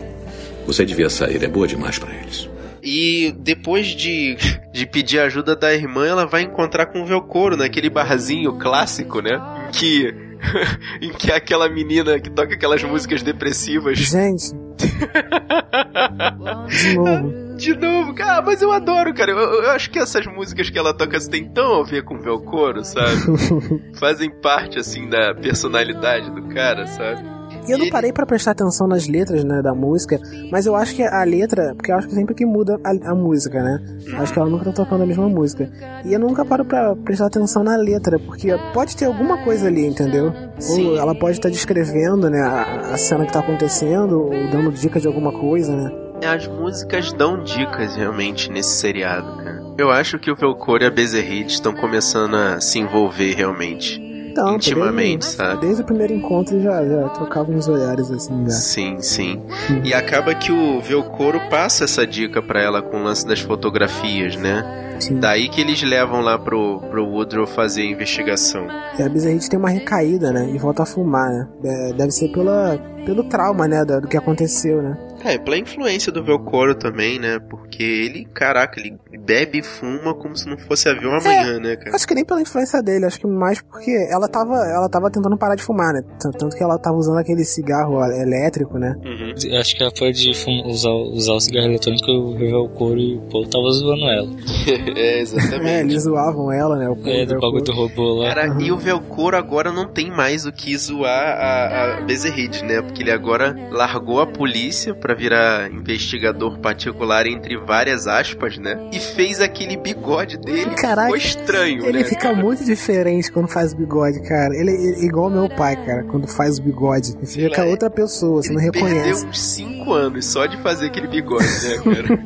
você 0.66 0.85
devia 0.85 1.11
sair, 1.11 1.42
é 1.45 1.49
boa 1.49 1.66
demais 1.68 1.99
pra 1.99 2.12
eles. 2.14 2.49
E 2.83 3.35
depois 3.38 3.88
de, 3.88 4.37
de 4.73 4.87
pedir 4.87 5.18
ajuda 5.18 5.54
da 5.54 5.75
irmã, 5.75 6.07
ela 6.07 6.25
vai 6.25 6.42
encontrar 6.42 6.87
com 6.87 7.02
o 7.02 7.07
Velcoro 7.07 7.57
naquele 7.57 7.90
barzinho 7.90 8.57
clássico, 8.59 9.21
né? 9.21 9.38
Em 9.68 9.71
que. 9.73 10.14
em 11.02 11.12
que 11.12 11.30
aquela 11.33 11.68
menina 11.68 12.18
que 12.21 12.30
toca 12.30 12.54
aquelas 12.54 12.83
músicas 12.85 13.23
depressivas. 13.23 13.99
Gente. 13.99 14.52
De 16.68 16.95
novo. 16.95 17.48
De 17.58 17.74
novo, 17.74 18.14
cara, 18.14 18.40
mas 18.40 18.62
eu 18.62 18.70
adoro, 18.70 19.12
cara. 19.12 19.32
Eu, 19.32 19.64
eu 19.64 19.70
acho 19.70 19.90
que 19.90 19.98
essas 19.98 20.24
músicas 20.26 20.70
que 20.70 20.78
ela 20.78 20.94
toca 20.94 21.18
têm 21.28 21.50
tão 21.50 21.80
a 21.80 21.84
ver 21.84 22.04
com 22.04 22.14
o 22.14 22.20
Velcoro, 22.20 22.84
sabe? 22.84 23.16
Fazem 23.98 24.30
parte, 24.30 24.78
assim, 24.78 25.08
da 25.08 25.34
personalidade 25.34 26.30
do 26.30 26.48
cara, 26.54 26.86
sabe? 26.86 27.38
E 27.66 27.72
eu 27.72 27.78
não 27.78 27.90
parei 27.90 28.12
pra 28.12 28.24
prestar 28.24 28.52
atenção 28.52 28.86
nas 28.86 29.08
letras, 29.08 29.42
né, 29.42 29.60
da 29.62 29.74
música, 29.74 30.18
mas 30.52 30.66
eu 30.66 30.76
acho 30.76 30.94
que 30.94 31.02
a 31.02 31.24
letra, 31.24 31.74
porque 31.74 31.90
eu 31.90 31.96
acho 31.96 32.08
que 32.08 32.14
sempre 32.14 32.34
que 32.34 32.46
muda 32.46 32.78
a, 32.84 33.10
a 33.10 33.14
música, 33.14 33.62
né? 33.62 33.78
Acho 34.18 34.32
que 34.32 34.38
ela 34.38 34.48
nunca 34.48 34.66
tá 34.66 34.72
tocando 34.72 35.02
a 35.02 35.06
mesma 35.06 35.28
música. 35.28 35.70
E 36.04 36.12
eu 36.12 36.20
nunca 36.20 36.44
paro 36.44 36.64
pra 36.64 36.94
prestar 36.96 37.26
atenção 37.26 37.64
na 37.64 37.76
letra, 37.76 38.18
porque 38.18 38.54
pode 38.72 38.96
ter 38.96 39.06
alguma 39.06 39.42
coisa 39.44 39.66
ali, 39.66 39.86
entendeu? 39.86 40.32
Sim. 40.58 40.90
Ou 40.90 40.96
ela 40.96 41.14
pode 41.14 41.38
estar 41.38 41.50
descrevendo, 41.50 42.30
né, 42.30 42.40
a, 42.40 42.92
a 42.92 42.96
cena 42.96 43.26
que 43.26 43.32
tá 43.32 43.40
acontecendo, 43.40 44.22
ou 44.24 44.30
dando 44.50 44.70
dica 44.70 45.00
de 45.00 45.06
alguma 45.06 45.32
coisa, 45.32 45.74
né? 45.74 46.07
As 46.26 46.46
músicas 46.46 47.12
dão 47.12 47.42
dicas 47.42 47.94
realmente 47.96 48.50
nesse 48.50 48.70
seriado, 48.76 49.37
cara. 49.37 49.62
Eu 49.78 49.90
acho 49.90 50.18
que 50.18 50.30
o 50.30 50.37
Velcoro 50.37 50.82
e 50.82 50.87
a 50.87 50.90
Bezerrite 50.90 51.54
estão 51.54 51.72
começando 51.75 52.34
a 52.34 52.60
se 52.60 52.78
envolver 52.78 53.32
realmente. 53.34 54.00
Então, 54.30 54.54
Intimamente, 54.54 55.22
desde, 55.22 55.37
sabe? 55.37 55.60
Desde 55.62 55.82
o 55.82 55.84
primeiro 55.84 56.12
encontro 56.12 56.60
já, 56.60 56.84
já 56.84 57.08
trocavam 57.08 57.56
uns 57.56 57.66
olhares 57.66 58.08
assim, 58.10 58.44
já. 58.44 58.50
Sim, 58.50 58.96
sim. 59.00 59.42
E 59.84 59.92
acaba 59.94 60.34
que 60.34 60.52
o 60.52 60.80
Velcoro 60.80 61.40
passa 61.48 61.84
essa 61.84 62.06
dica 62.06 62.40
pra 62.42 62.60
ela 62.62 62.80
com 62.82 62.98
o 62.98 63.02
lance 63.02 63.26
das 63.26 63.40
fotografias, 63.40 64.37
né? 64.37 64.96
Sim. 65.00 65.18
Daí 65.18 65.48
que 65.48 65.60
eles 65.60 65.82
levam 65.82 66.20
lá 66.20 66.38
pro, 66.38 66.80
pro 66.90 67.04
Woodrow 67.06 67.46
fazer 67.46 67.82
a 67.82 67.87
investigação. 67.87 68.66
E 68.98 69.02
a 69.02 69.08
Bezerrite 69.08 69.48
tem 69.48 69.58
uma 69.58 69.70
recaída, 69.70 70.32
né? 70.32 70.48
E 70.52 70.58
volta 70.58 70.82
a 70.82 70.87
fumar, 70.87 71.30
né? 71.30 71.48
É, 71.64 71.92
deve 71.94 72.10
ser 72.12 72.28
pela, 72.28 72.78
pelo 73.06 73.25
trauma, 73.25 73.66
né? 73.66 73.84
da- 73.84 73.98
Do 74.00 74.06
que 74.08 74.16
aconteceu, 74.16 74.82
né? 74.82 74.96
É, 75.25 75.37
pela 75.38 75.56
influência 75.58 76.12
do 76.12 76.22
Velcoro 76.25 76.75
também, 76.75 77.18
né? 77.18 77.38
Porque 77.50 77.82
ele, 77.82 78.25
caraca, 78.32 78.78
ele 78.80 78.96
bebe 79.20 79.58
e 79.58 79.62
fuma 79.62 80.14
como 80.14 80.37
se 80.37 80.48
não 80.48 80.56
fosse 80.58 80.88
avião 80.88 81.12
amanhã, 81.14 81.58
né, 81.58 81.76
cara? 81.76 81.94
Acho 81.94 82.06
que 82.06 82.14
nem 82.14 82.25
pela 82.25 82.40
influência 82.40 82.82
dele, 82.82 83.04
acho 83.06 83.18
que 83.20 83.26
mais 83.26 83.60
porque 83.60 83.90
ela 84.10 84.28
tava, 84.28 84.54
ela 84.56 84.88
tava 84.88 85.10
tentando 85.10 85.37
parar 85.37 85.54
de 85.54 85.62
fumar, 85.62 85.92
né? 85.92 86.02
Tanto 86.20 86.48
que 86.56 86.62
ela 86.62 86.78
tava 86.78 86.96
usando 86.96 87.18
aquele 87.18 87.44
cigarro 87.44 88.02
elétrico, 88.04 88.78
né? 88.78 88.94
Uhum. 89.04 89.58
Acho 89.58 89.76
que 89.76 89.82
ela 89.82 89.92
foi 89.96 90.12
de 90.12 90.30
usar, 90.66 90.90
usar 90.90 91.32
o 91.32 91.40
cigarro 91.40 91.66
eletrônico 91.66 92.08
e 92.08 92.52
o 92.54 92.68
couro 92.68 92.98
e 92.98 93.16
o 93.16 93.20
Paul 93.30 93.46
tava 93.48 93.70
zoando 93.70 94.04
ela. 94.04 94.28
é, 94.96 95.20
exatamente. 95.20 95.66
É, 95.68 95.80
eles 95.80 96.02
zoavam 96.02 96.52
ela, 96.52 96.76
né? 96.76 96.88
O 96.88 96.96
É, 97.08 97.26
do 97.26 97.37
o- 97.37 97.40
bagulho 97.40 97.64
do 97.64 97.72
robô 97.72 98.14
lá. 98.22 98.34
Cara, 98.34 98.56
e 98.62 98.70
o 98.72 98.78
Velcoro 98.78 99.37
agora 99.37 99.72
não 99.72 99.88
tem 99.88 100.10
mais 100.10 100.46
o 100.46 100.52
que 100.52 100.76
zoar 100.76 101.10
a, 101.38 101.98
a 101.98 102.00
Bezerride, 102.02 102.64
né? 102.64 102.80
Porque 102.82 103.02
ele 103.02 103.10
agora 103.10 103.54
largou 103.70 104.20
a 104.20 104.26
polícia 104.26 104.94
pra 104.94 105.07
virar 105.14 105.70
investigador 105.72 106.58
particular 106.58 107.26
entre 107.26 107.56
várias 107.56 108.06
aspas, 108.06 108.58
né? 108.58 108.78
E 108.92 108.98
fez 108.98 109.40
aquele 109.40 109.76
bigode 109.76 110.36
dele. 110.38 110.74
Caraca, 110.76 111.02
Ficou 111.12 111.16
estranho, 111.16 111.84
Ele 111.86 111.98
né? 111.98 112.04
fica 112.04 112.32
muito 112.34 112.64
diferente 112.64 113.30
quando 113.32 113.48
faz 113.48 113.72
bigode, 113.74 114.20
cara. 114.22 114.54
Ele 114.54 114.70
é 114.70 115.04
igual 115.04 115.30
meu 115.30 115.48
pai, 115.48 115.76
cara, 115.84 116.04
quando 116.04 116.26
faz 116.26 116.58
o 116.58 116.62
bigode. 116.62 117.14
Ele 117.16 117.26
fica 117.26 117.62
Ele 117.62 117.70
outra 117.70 117.90
pessoa, 117.90 118.42
você 118.42 118.52
não 118.52 118.60
Ele 118.60 118.70
reconhece. 118.72 119.02
perdeu 119.12 119.28
uns 119.28 119.40
5 119.40 119.92
anos 119.92 120.26
só 120.26 120.46
de 120.46 120.56
fazer 120.62 120.86
aquele 120.86 121.08
bigode, 121.08 121.44
né, 121.44 121.76
cara? 121.84 122.18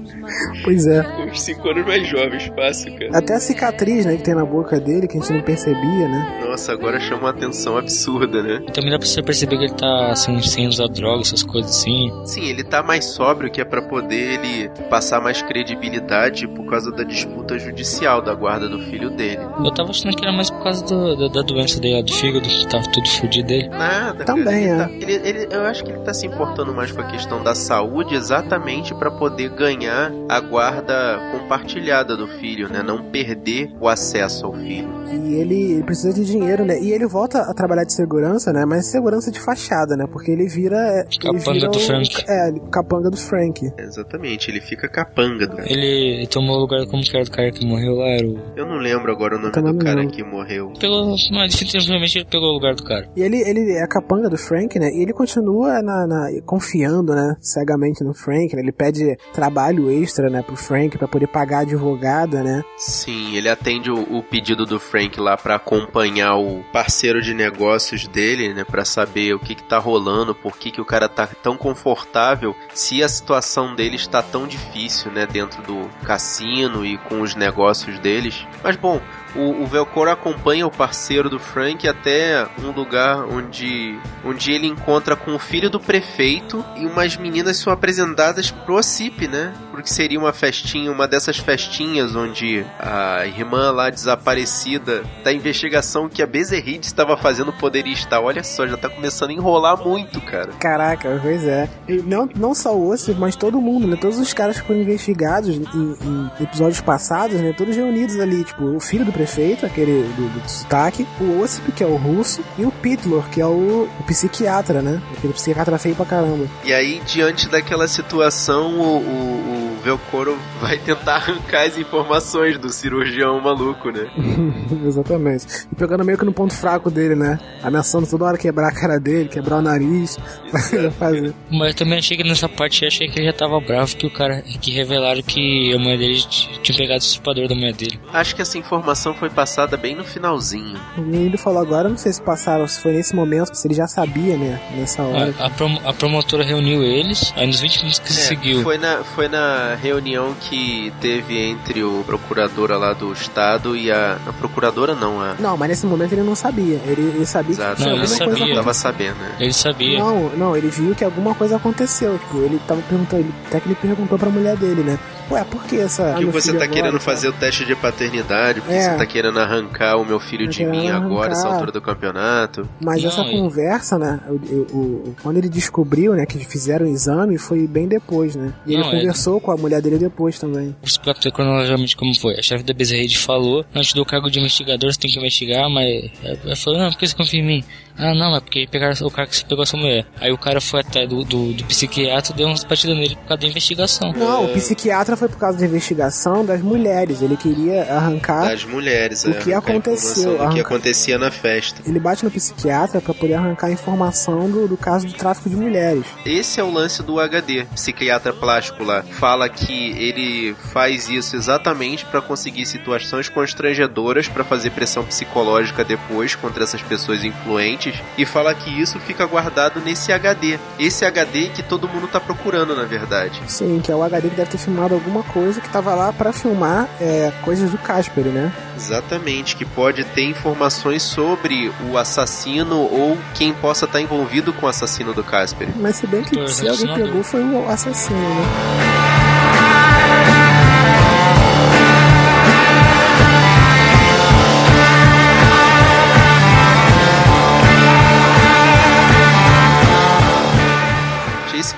Pois 0.64 0.86
é. 0.86 1.00
uns 1.30 1.40
5 1.42 1.68
anos 1.68 1.86
mais 1.86 2.06
jovens, 2.08 2.44
fácil, 2.54 2.92
cara. 2.98 3.18
Até 3.18 3.34
a 3.34 3.40
cicatriz, 3.40 4.04
né, 4.06 4.16
que 4.16 4.22
tem 4.22 4.34
na 4.34 4.44
boca 4.44 4.78
dele, 4.80 5.06
que 5.06 5.16
a 5.16 5.20
gente 5.20 5.32
não 5.32 5.42
percebia, 5.42 6.08
né? 6.08 6.40
Nossa, 6.44 6.51
agora 6.70 7.00
chama 7.00 7.22
uma 7.22 7.30
atenção 7.30 7.76
absurda, 7.76 8.42
né? 8.42 8.60
Também 8.72 8.90
dá 8.90 8.98
pra 8.98 9.06
você 9.06 9.22
perceber 9.22 9.56
que 9.58 9.64
ele 9.64 9.74
tá 9.74 10.10
assim, 10.12 10.40
sem 10.42 10.66
usar 10.66 10.86
droga, 10.88 11.22
essas 11.22 11.42
coisas 11.42 11.70
assim. 11.70 12.10
Sim, 12.24 12.44
ele 12.44 12.62
tá 12.64 12.82
mais 12.82 13.04
sóbrio 13.06 13.50
que 13.50 13.60
é 13.60 13.64
pra 13.64 13.82
poder 13.82 14.40
ele 14.40 14.68
passar 14.90 15.20
mais 15.20 15.42
credibilidade 15.42 16.46
por 16.48 16.64
causa 16.66 16.90
da 16.92 17.02
disputa 17.04 17.58
judicial 17.58 18.20
da 18.22 18.34
guarda 18.34 18.68
do 18.68 18.78
filho 18.80 19.10
dele. 19.10 19.40
Eu 19.64 19.70
tava 19.72 19.90
achando 19.90 20.16
que 20.16 20.22
era 20.24 20.32
mais 20.32 20.50
por 20.50 20.62
causa 20.62 20.84
do- 20.84 21.16
da, 21.16 21.28
da 21.28 21.42
doença 21.42 21.80
dele, 21.80 22.02
do 22.02 22.12
fígado, 22.12 22.48
que 22.48 22.66
tava 22.68 22.84
tudo 22.90 23.08
fudido 23.08 23.46
dele. 23.48 23.68
Nada, 23.68 24.24
Também, 24.24 24.66
cara. 24.68 24.90
é. 24.90 24.94
Ele 24.96 25.06
tá- 25.06 25.12
ele- 25.12 25.28
ele- 25.28 25.48
eu 25.54 25.62
acho 25.62 25.84
que 25.84 25.90
ele 25.90 26.00
tá 26.00 26.12
se 26.14 26.26
importando 26.26 26.72
mais 26.74 26.92
com 26.92 27.00
a 27.00 27.04
questão 27.04 27.42
da 27.42 27.54
saúde 27.54 28.14
exatamente 28.14 28.94
pra 28.94 29.10
poder 29.10 29.50
ganhar 29.50 30.12
a 30.28 30.40
guarda 30.40 31.18
compartilhada 31.32 32.16
do 32.16 32.26
filho, 32.26 32.68
né? 32.68 32.82
Não 32.82 33.02
perder 33.02 33.70
o 33.80 33.88
acesso 33.88 34.46
ao 34.46 34.54
filho. 34.54 34.88
E 35.12 35.34
ele, 35.34 35.72
ele 35.72 35.82
precisa 35.82 36.12
de 36.12 36.24
dinheiro, 36.24 36.41
né? 36.64 36.78
E 36.80 36.92
ele 36.92 37.06
volta 37.06 37.40
a 37.42 37.54
trabalhar 37.54 37.84
de 37.84 37.92
segurança, 37.92 38.52
né? 38.52 38.64
Mas 38.66 38.86
segurança 38.90 39.30
de 39.30 39.40
fachada, 39.40 39.96
né? 39.96 40.04
Porque 40.10 40.30
ele 40.30 40.46
vira. 40.46 40.76
Ele 41.10 41.18
Capanga 41.18 41.52
vira 41.52 41.68
do 41.68 41.76
o- 41.78 41.80
Frank. 41.80 42.24
É, 42.28 42.48
ele- 42.48 42.60
capanga 42.70 43.10
do 43.10 43.16
Frank. 43.16 43.72
Exatamente, 43.78 44.50
ele 44.50 44.60
fica 44.60 44.88
capanga 44.88 45.46
do 45.46 45.60
Ele, 45.60 46.16
ele 46.18 46.26
tomou 46.26 46.56
o 46.56 46.60
lugar 46.60 46.86
como 46.86 47.02
que 47.02 47.14
era 47.16 47.24
do 47.24 47.30
cara 47.30 47.50
que 47.50 47.64
morreu 47.66 47.94
lá, 47.94 48.08
era 48.08 48.26
o. 48.26 48.38
Eu 48.56 48.66
não 48.66 48.76
lembro 48.78 49.12
agora 49.12 49.36
o 49.36 49.38
nome 49.38 49.52
Também 49.52 49.72
do 49.72 49.78
não 49.78 49.84
cara 49.84 50.00
lembro. 50.00 50.14
que 50.14 50.22
morreu. 50.24 50.72
Pegou, 50.78 51.14
mas 51.32 51.52
definitivamente 51.52 52.18
ele 52.18 52.26
pegou 52.30 52.48
o 52.50 52.52
lugar 52.54 52.74
do 52.74 52.84
cara. 52.84 53.08
E 53.16 53.22
ele, 53.22 53.36
ele 53.48 53.72
é 53.72 53.82
a 53.82 53.88
capanga 53.88 54.28
do 54.28 54.36
Frank, 54.38 54.78
né? 54.78 54.88
E 54.92 55.02
ele 55.02 55.12
continua 55.12 55.80
na, 55.82 56.06
na- 56.06 56.28
confiando, 56.44 57.14
né? 57.14 57.34
Cegamente 57.40 58.02
no 58.04 58.14
Frank, 58.14 58.54
né? 58.54 58.62
Ele 58.62 58.72
pede 58.72 59.16
trabalho 59.32 59.90
extra, 59.90 60.28
né? 60.28 60.42
Pro 60.42 60.56
Frank 60.56 60.96
pra 60.98 61.08
poder 61.08 61.26
pagar 61.28 61.58
a 61.58 61.60
advogada, 61.60 62.42
né? 62.42 62.62
Sim, 62.76 63.34
ele 63.36 63.48
atende 63.48 63.90
o, 63.90 64.18
o 64.18 64.22
pedido 64.22 64.64
do 64.64 64.78
Frank 64.78 65.18
lá 65.20 65.36
pra 65.36 65.56
acompanhar 65.56 66.31
o 66.36 66.64
parceiro 66.72 67.20
de 67.20 67.34
negócios 67.34 68.06
dele, 68.06 68.52
né, 68.52 68.64
Pra 68.64 68.84
saber 68.84 69.34
o 69.34 69.38
que 69.38 69.54
que 69.54 69.62
tá 69.62 69.78
rolando, 69.78 70.34
por 70.34 70.56
que 70.56 70.70
que 70.70 70.80
o 70.80 70.84
cara 70.84 71.08
tá 71.08 71.26
tão 71.26 71.56
confortável, 71.56 72.56
se 72.72 73.02
a 73.02 73.08
situação 73.08 73.74
dele 73.74 73.96
está 73.96 74.22
tão 74.22 74.46
difícil, 74.46 75.10
né, 75.10 75.26
dentro 75.26 75.62
do 75.62 75.88
cassino 76.04 76.84
e 76.86 76.96
com 76.96 77.20
os 77.20 77.34
negócios 77.34 77.98
deles. 77.98 78.46
Mas 78.62 78.76
bom, 78.76 79.00
o, 79.34 79.64
o 79.64 80.08
acompanha 80.08 80.66
o 80.66 80.70
parceiro 80.70 81.30
do 81.30 81.38
Frank 81.38 81.86
até 81.88 82.46
um 82.62 82.70
lugar 82.70 83.24
onde, 83.24 83.98
onde 84.24 84.52
ele 84.52 84.66
encontra 84.66 85.16
com 85.16 85.34
o 85.34 85.38
filho 85.38 85.70
do 85.70 85.80
prefeito 85.80 86.64
e 86.76 86.84
umas 86.84 87.16
meninas 87.16 87.56
são 87.56 87.72
apresentadas 87.72 88.50
pro 88.50 88.76
OCIP, 88.76 89.26
né? 89.28 89.54
Porque 89.70 89.88
seria 89.88 90.18
uma 90.18 90.32
festinha, 90.32 90.92
uma 90.92 91.08
dessas 91.08 91.38
festinhas 91.38 92.14
onde 92.14 92.64
a 92.78 93.26
irmã 93.26 93.70
lá 93.70 93.88
desaparecida 93.88 95.02
da 95.24 95.32
investigação 95.32 96.08
que 96.08 96.21
a 96.22 96.26
Bezerride 96.26 96.86
estava 96.86 97.16
fazendo 97.16 97.52
poderia 97.52 97.92
estar. 97.92 98.20
Olha 98.20 98.42
só, 98.42 98.66
já 98.66 98.76
tá 98.76 98.88
começando 98.88 99.30
a 99.30 99.32
enrolar 99.32 99.76
muito, 99.82 100.20
cara. 100.20 100.52
Caraca, 100.58 101.18
pois 101.22 101.44
é. 101.44 101.68
E 101.88 101.96
não, 102.02 102.28
não 102.34 102.54
só 102.54 102.74
o 102.74 102.88
Ossip, 102.88 103.18
mas 103.18 103.36
todo 103.36 103.60
mundo, 103.60 103.86
né? 103.86 103.96
Todos 104.00 104.18
os 104.18 104.32
caras 104.32 104.60
que 104.60 104.66
foram 104.66 104.80
investigados 104.80 105.56
em, 105.56 105.62
em 105.62 106.30
episódios 106.40 106.80
passados, 106.80 107.40
né? 107.40 107.52
Todos 107.56 107.76
reunidos 107.76 108.18
ali, 108.18 108.44
tipo, 108.44 108.64
o 108.64 108.80
filho 108.80 109.04
do 109.04 109.12
prefeito, 109.12 109.66
aquele 109.66 110.02
do, 110.14 110.28
do 110.28 110.48
sotaque, 110.48 111.06
o 111.20 111.40
Ossip, 111.40 111.72
que 111.72 111.82
é 111.82 111.86
o 111.86 111.96
russo, 111.96 112.42
e 112.58 112.64
o 112.64 112.70
Pitlor, 112.70 113.28
que 113.30 113.40
é 113.40 113.46
o, 113.46 113.88
o 114.00 114.04
psiquiatra, 114.04 114.82
né? 114.82 115.00
Aquele 115.16 115.32
psiquiatra 115.32 115.78
feio 115.78 115.94
pra 115.94 116.06
caramba. 116.06 116.46
E 116.64 116.72
aí, 116.72 117.00
diante 117.06 117.48
daquela 117.48 117.88
situação, 117.88 118.78
o, 118.78 118.98
o, 118.98 119.51
o 119.51 119.51
Velcoro 119.82 120.38
vai 120.60 120.78
tentar 120.78 121.16
arrancar 121.16 121.66
as 121.66 121.76
informações 121.76 122.58
do 122.58 122.68
cirurgião 122.70 123.40
maluco, 123.40 123.90
né? 123.90 124.08
Exatamente. 124.86 125.66
E 125.70 125.74
pegando 125.74 126.04
meio 126.04 126.16
que 126.18 126.24
no 126.24 126.32
ponto 126.32 126.54
fraco 126.54 126.90
dele, 126.90 127.14
né? 127.14 127.38
Ameaçando 127.62 128.06
toda 128.06 128.24
hora 128.24 128.38
quebrar 128.38 128.68
a 128.68 128.72
cara 128.74 128.98
dele, 128.98 129.28
quebrar 129.28 129.56
o 129.58 129.62
nariz. 129.62 130.18
fazer. 130.98 131.32
Mas 131.50 131.68
eu 131.68 131.74
também 131.74 131.98
achei 131.98 132.16
que 132.16 132.24
nessa 132.24 132.48
parte 132.48 132.82
eu 132.82 132.88
achei 132.88 133.08
que 133.08 133.18
ele 133.18 133.26
já 133.26 133.32
tava 133.32 133.60
bravo 133.60 133.96
que 133.96 134.06
o 134.06 134.10
cara. 134.10 134.42
que 134.42 134.70
revelaram 134.70 135.22
que 135.22 135.72
a 135.74 135.78
mulher 135.78 135.98
dele 135.98 136.20
tinha 136.62 136.76
pegado 136.78 137.00
o 137.00 137.06
estripador 137.06 137.48
da 137.48 137.54
mulher 137.54 137.72
dele. 137.74 137.98
Acho 138.12 138.34
que 138.36 138.42
essa 138.42 138.58
informação 138.58 139.14
foi 139.14 139.30
passada 139.30 139.76
bem 139.76 139.94
no 139.96 140.04
finalzinho. 140.04 140.78
E 140.96 141.16
ele 141.16 141.36
falou 141.36 141.60
agora, 141.60 141.88
não 141.88 141.96
sei 141.96 142.12
se 142.12 142.22
passaram, 142.22 142.66
se 142.66 142.80
foi 142.80 142.92
nesse 142.92 143.14
momento, 143.14 143.54
se 143.54 143.66
ele 143.66 143.74
já 143.74 143.86
sabia, 143.86 144.36
né? 144.36 144.60
Nessa 144.76 145.02
hora. 145.02 145.34
A, 145.38 145.46
a, 145.46 145.50
prom- 145.50 145.80
a 145.84 145.92
promotora 145.92 146.44
reuniu 146.44 146.82
eles, 146.82 147.32
aí 147.36 147.46
nos 147.46 147.60
20 147.60 147.78
minutos 147.78 147.98
que 147.98 148.12
se 148.12 148.20
É, 148.20 148.24
seguiu. 148.24 148.62
Foi 148.62 148.78
na, 148.78 149.02
foi 149.04 149.28
na 149.28 149.71
reunião 149.74 150.34
que 150.40 150.92
teve 151.00 151.38
entre 151.38 151.82
o 151.82 152.02
procuradora 152.06 152.76
lá 152.76 152.92
do 152.92 153.12
estado 153.12 153.76
e 153.76 153.90
a. 153.90 154.18
A 154.26 154.32
procuradora 154.32 154.94
não, 154.94 155.20
a. 155.20 155.34
Não, 155.38 155.56
mas 155.56 155.68
nesse 155.70 155.86
momento 155.86 156.12
ele 156.12 156.22
não 156.22 156.34
sabia. 156.34 156.80
Ele, 156.86 157.12
ele 157.16 157.26
sabia 157.26 157.52
Exato. 157.52 157.76
que 157.76 157.82
tinha 157.82 157.88
Não, 157.94 157.98
ele 157.98 158.06
coisa 158.08 158.24
sabia. 158.38 158.54
Tava 158.54 158.74
sabendo, 158.74 159.16
né? 159.18 159.36
Ele 159.40 159.52
sabia. 159.52 159.98
Não, 159.98 160.28
não, 160.30 160.56
ele 160.56 160.68
viu 160.68 160.94
que 160.94 161.04
alguma 161.04 161.34
coisa 161.34 161.56
aconteceu. 161.56 162.18
Tipo, 162.18 162.38
ele 162.38 162.60
tava 162.66 162.80
perguntando, 162.82 163.22
ele, 163.22 163.34
até 163.46 163.60
que 163.60 163.68
ele 163.68 163.74
perguntou 163.74 164.18
pra 164.18 164.28
mulher 164.30 164.56
dele, 164.56 164.82
né? 164.82 164.98
Ué, 165.30 165.44
por 165.44 165.62
que 165.64 165.78
essa. 165.78 166.14
que 166.18 166.24
você 166.26 166.50
tá 166.50 166.56
agora, 166.64 166.68
querendo 166.70 166.90
cara? 166.92 167.00
fazer 167.00 167.28
o 167.28 167.32
teste 167.32 167.64
de 167.64 167.74
paternidade, 167.74 168.60
porque 168.60 168.74
É. 168.76 168.90
você 168.90 168.96
tá 168.98 169.06
querendo 169.06 169.38
arrancar 169.40 169.96
o 169.96 170.04
meu 170.04 170.20
filho 170.20 170.44
Tá 170.46 170.50
de 170.50 170.64
mim 170.66 170.82
querendo 170.82 170.96
agora, 171.06 171.32
essa 171.32 171.40
arrancar. 171.42 171.54
altura 171.54 171.72
do 171.72 171.80
campeonato. 171.80 172.68
Mas 172.84 173.02
Não, 173.02 173.08
essa 173.10 173.20
ele- 173.22 173.30
conversa, 173.38 173.98
né? 173.98 174.20
O, 174.28 174.32
o- 174.32 174.66
o- 174.72 175.16
quando 175.22 175.38
ele 175.38 175.48
descobriu, 175.48 176.12
né, 176.14 176.26
que 176.26 176.38
fizeram 176.44 176.84
o 176.86 176.88
exame, 176.88 177.38
foi 177.38 177.66
bem 177.66 177.86
depois, 177.88 178.36
né? 178.36 178.52
E 178.66 178.74
ele 178.74 178.82
Não, 178.82 178.88
é- 178.88 178.98
conversou 178.98 179.40
com 179.40 179.50
a 179.50 179.56
mulher 179.62 179.80
dele 179.80 179.98
depois 179.98 180.38
também. 180.38 180.66
Vou 180.66 180.76
explicar 180.84 181.14
pra 181.14 181.22
você 181.22 181.30
cronologicamente 181.30 181.96
como 181.96 182.14
foi. 182.14 182.38
A 182.38 182.42
chefe 182.42 182.64
da 182.64 182.74
Bezerrede 182.74 183.18
falou, 183.18 183.64
não 183.74 183.82
te 183.82 183.94
dou 183.94 184.04
cargo 184.04 184.30
de 184.30 184.38
investigador, 184.38 184.92
você 184.92 184.98
tem 184.98 185.10
que 185.10 185.18
investigar, 185.18 185.70
mas... 185.70 186.10
Ela 186.22 186.56
falou, 186.56 186.78
não, 186.78 186.90
por 186.90 186.98
que 186.98 187.06
você 187.06 187.16
confia 187.16 187.40
em 187.40 187.46
mim? 187.46 187.64
Ah, 187.96 188.14
não, 188.14 188.34
é 188.34 188.40
porque 188.40 188.66
pegaram 188.70 188.94
o 189.06 189.10
cara 189.10 189.28
que 189.28 189.36
você 189.36 189.44
pegou 189.44 189.62
a 189.62 189.66
sua 189.66 189.78
mulher. 189.78 190.06
Aí 190.20 190.32
o 190.32 190.38
cara 190.38 190.60
foi 190.60 190.80
até 190.80 191.06
do, 191.06 191.24
do, 191.24 191.52
do 191.52 191.64
psiquiatra, 191.64 192.34
deu 192.34 192.46
umas 192.46 192.64
batidas 192.64 192.96
nele 192.96 193.16
por 193.16 193.26
causa 193.28 193.40
da 193.42 193.46
investigação. 193.46 194.12
Não, 194.12 194.46
o 194.46 194.48
psiquiatra 194.48 195.16
foi 195.16 195.28
por 195.28 195.38
causa 195.38 195.58
da 195.58 195.66
investigação 195.66 196.44
das 196.44 196.60
mulheres. 196.62 197.22
Ele 197.22 197.36
queria 197.36 197.82
arrancar. 197.92 198.48
Das 198.48 198.64
mulheres, 198.64 199.24
o 199.24 199.30
é, 199.30 199.34
que 199.34 199.52
arrancar 199.52 199.72
aconteceu, 199.72 200.38
do 200.38 200.54
que 200.54 200.60
acontecia 200.60 201.18
na 201.18 201.30
festa. 201.30 201.82
Ele 201.86 202.00
bate 202.00 202.24
no 202.24 202.30
psiquiatra 202.30 203.00
pra 203.00 203.14
poder 203.14 203.34
arrancar 203.34 203.66
a 203.66 203.72
informação 203.72 204.50
do, 204.50 204.66
do 204.66 204.76
caso 204.76 205.06
de 205.06 205.14
tráfico 205.14 205.48
de 205.48 205.56
mulheres. 205.56 206.04
Esse 206.24 206.60
é 206.60 206.64
o 206.64 206.70
lance 206.70 207.02
do 207.02 207.20
HD. 207.20 207.64
Psiquiatra 207.74 208.32
plástico 208.32 208.82
lá 208.84 209.02
fala 209.02 209.48
que 209.54 209.90
ele 209.98 210.54
faz 210.72 211.08
isso 211.08 211.36
exatamente 211.36 212.04
pra 212.06 212.20
conseguir 212.20 212.66
situações 212.66 213.28
constrangedoras 213.28 214.28
pra 214.28 214.44
fazer 214.44 214.70
pressão 214.70 215.04
psicológica 215.04 215.84
depois 215.84 216.34
contra 216.34 216.64
essas 216.64 216.82
pessoas 216.82 217.24
influentes 217.24 217.94
e 218.16 218.24
fala 218.24 218.54
que 218.54 218.70
isso 218.80 218.98
fica 219.00 219.26
guardado 219.26 219.80
nesse 219.80 220.12
HD. 220.12 220.58
Esse 220.78 221.04
HD 221.04 221.48
que 221.48 221.62
todo 221.62 221.88
mundo 221.88 222.08
tá 222.08 222.20
procurando, 222.20 222.74
na 222.74 222.84
verdade. 222.84 223.40
Sim, 223.46 223.80
que 223.82 223.90
é 223.90 223.94
o 223.94 224.02
HD 224.02 224.30
que 224.30 224.36
deve 224.36 224.50
ter 224.50 224.58
filmado 224.58 224.94
alguma 224.94 225.22
coisa 225.22 225.60
que 225.60 225.68
tava 225.68 225.94
lá 225.94 226.12
pra 226.12 226.32
filmar 226.32 226.88
é, 227.00 227.32
coisas 227.42 227.70
do 227.70 227.78
Casper, 227.78 228.24
né? 228.24 228.52
Exatamente, 228.76 229.56
que 229.56 229.64
pode 229.64 230.04
ter 230.04 230.24
informações 230.24 231.02
sobre 231.02 231.72
o 231.90 231.96
assassino 231.96 232.78
ou 232.80 233.18
quem 233.34 233.52
possa 233.52 233.84
estar 233.84 234.00
envolvido 234.00 234.52
com 234.52 234.66
o 234.66 234.68
assassino 234.68 235.12
do 235.12 235.22
Casper. 235.22 235.68
Mas 235.76 235.96
se 235.96 236.06
bem 236.06 236.22
que 236.22 236.34
Foi 236.34 236.48
se 236.48 236.68
alguém 236.68 236.94
pegou 236.94 237.22
foi 237.22 237.42
o 237.42 237.68
assassino, 237.68 238.18
né? 238.18 239.11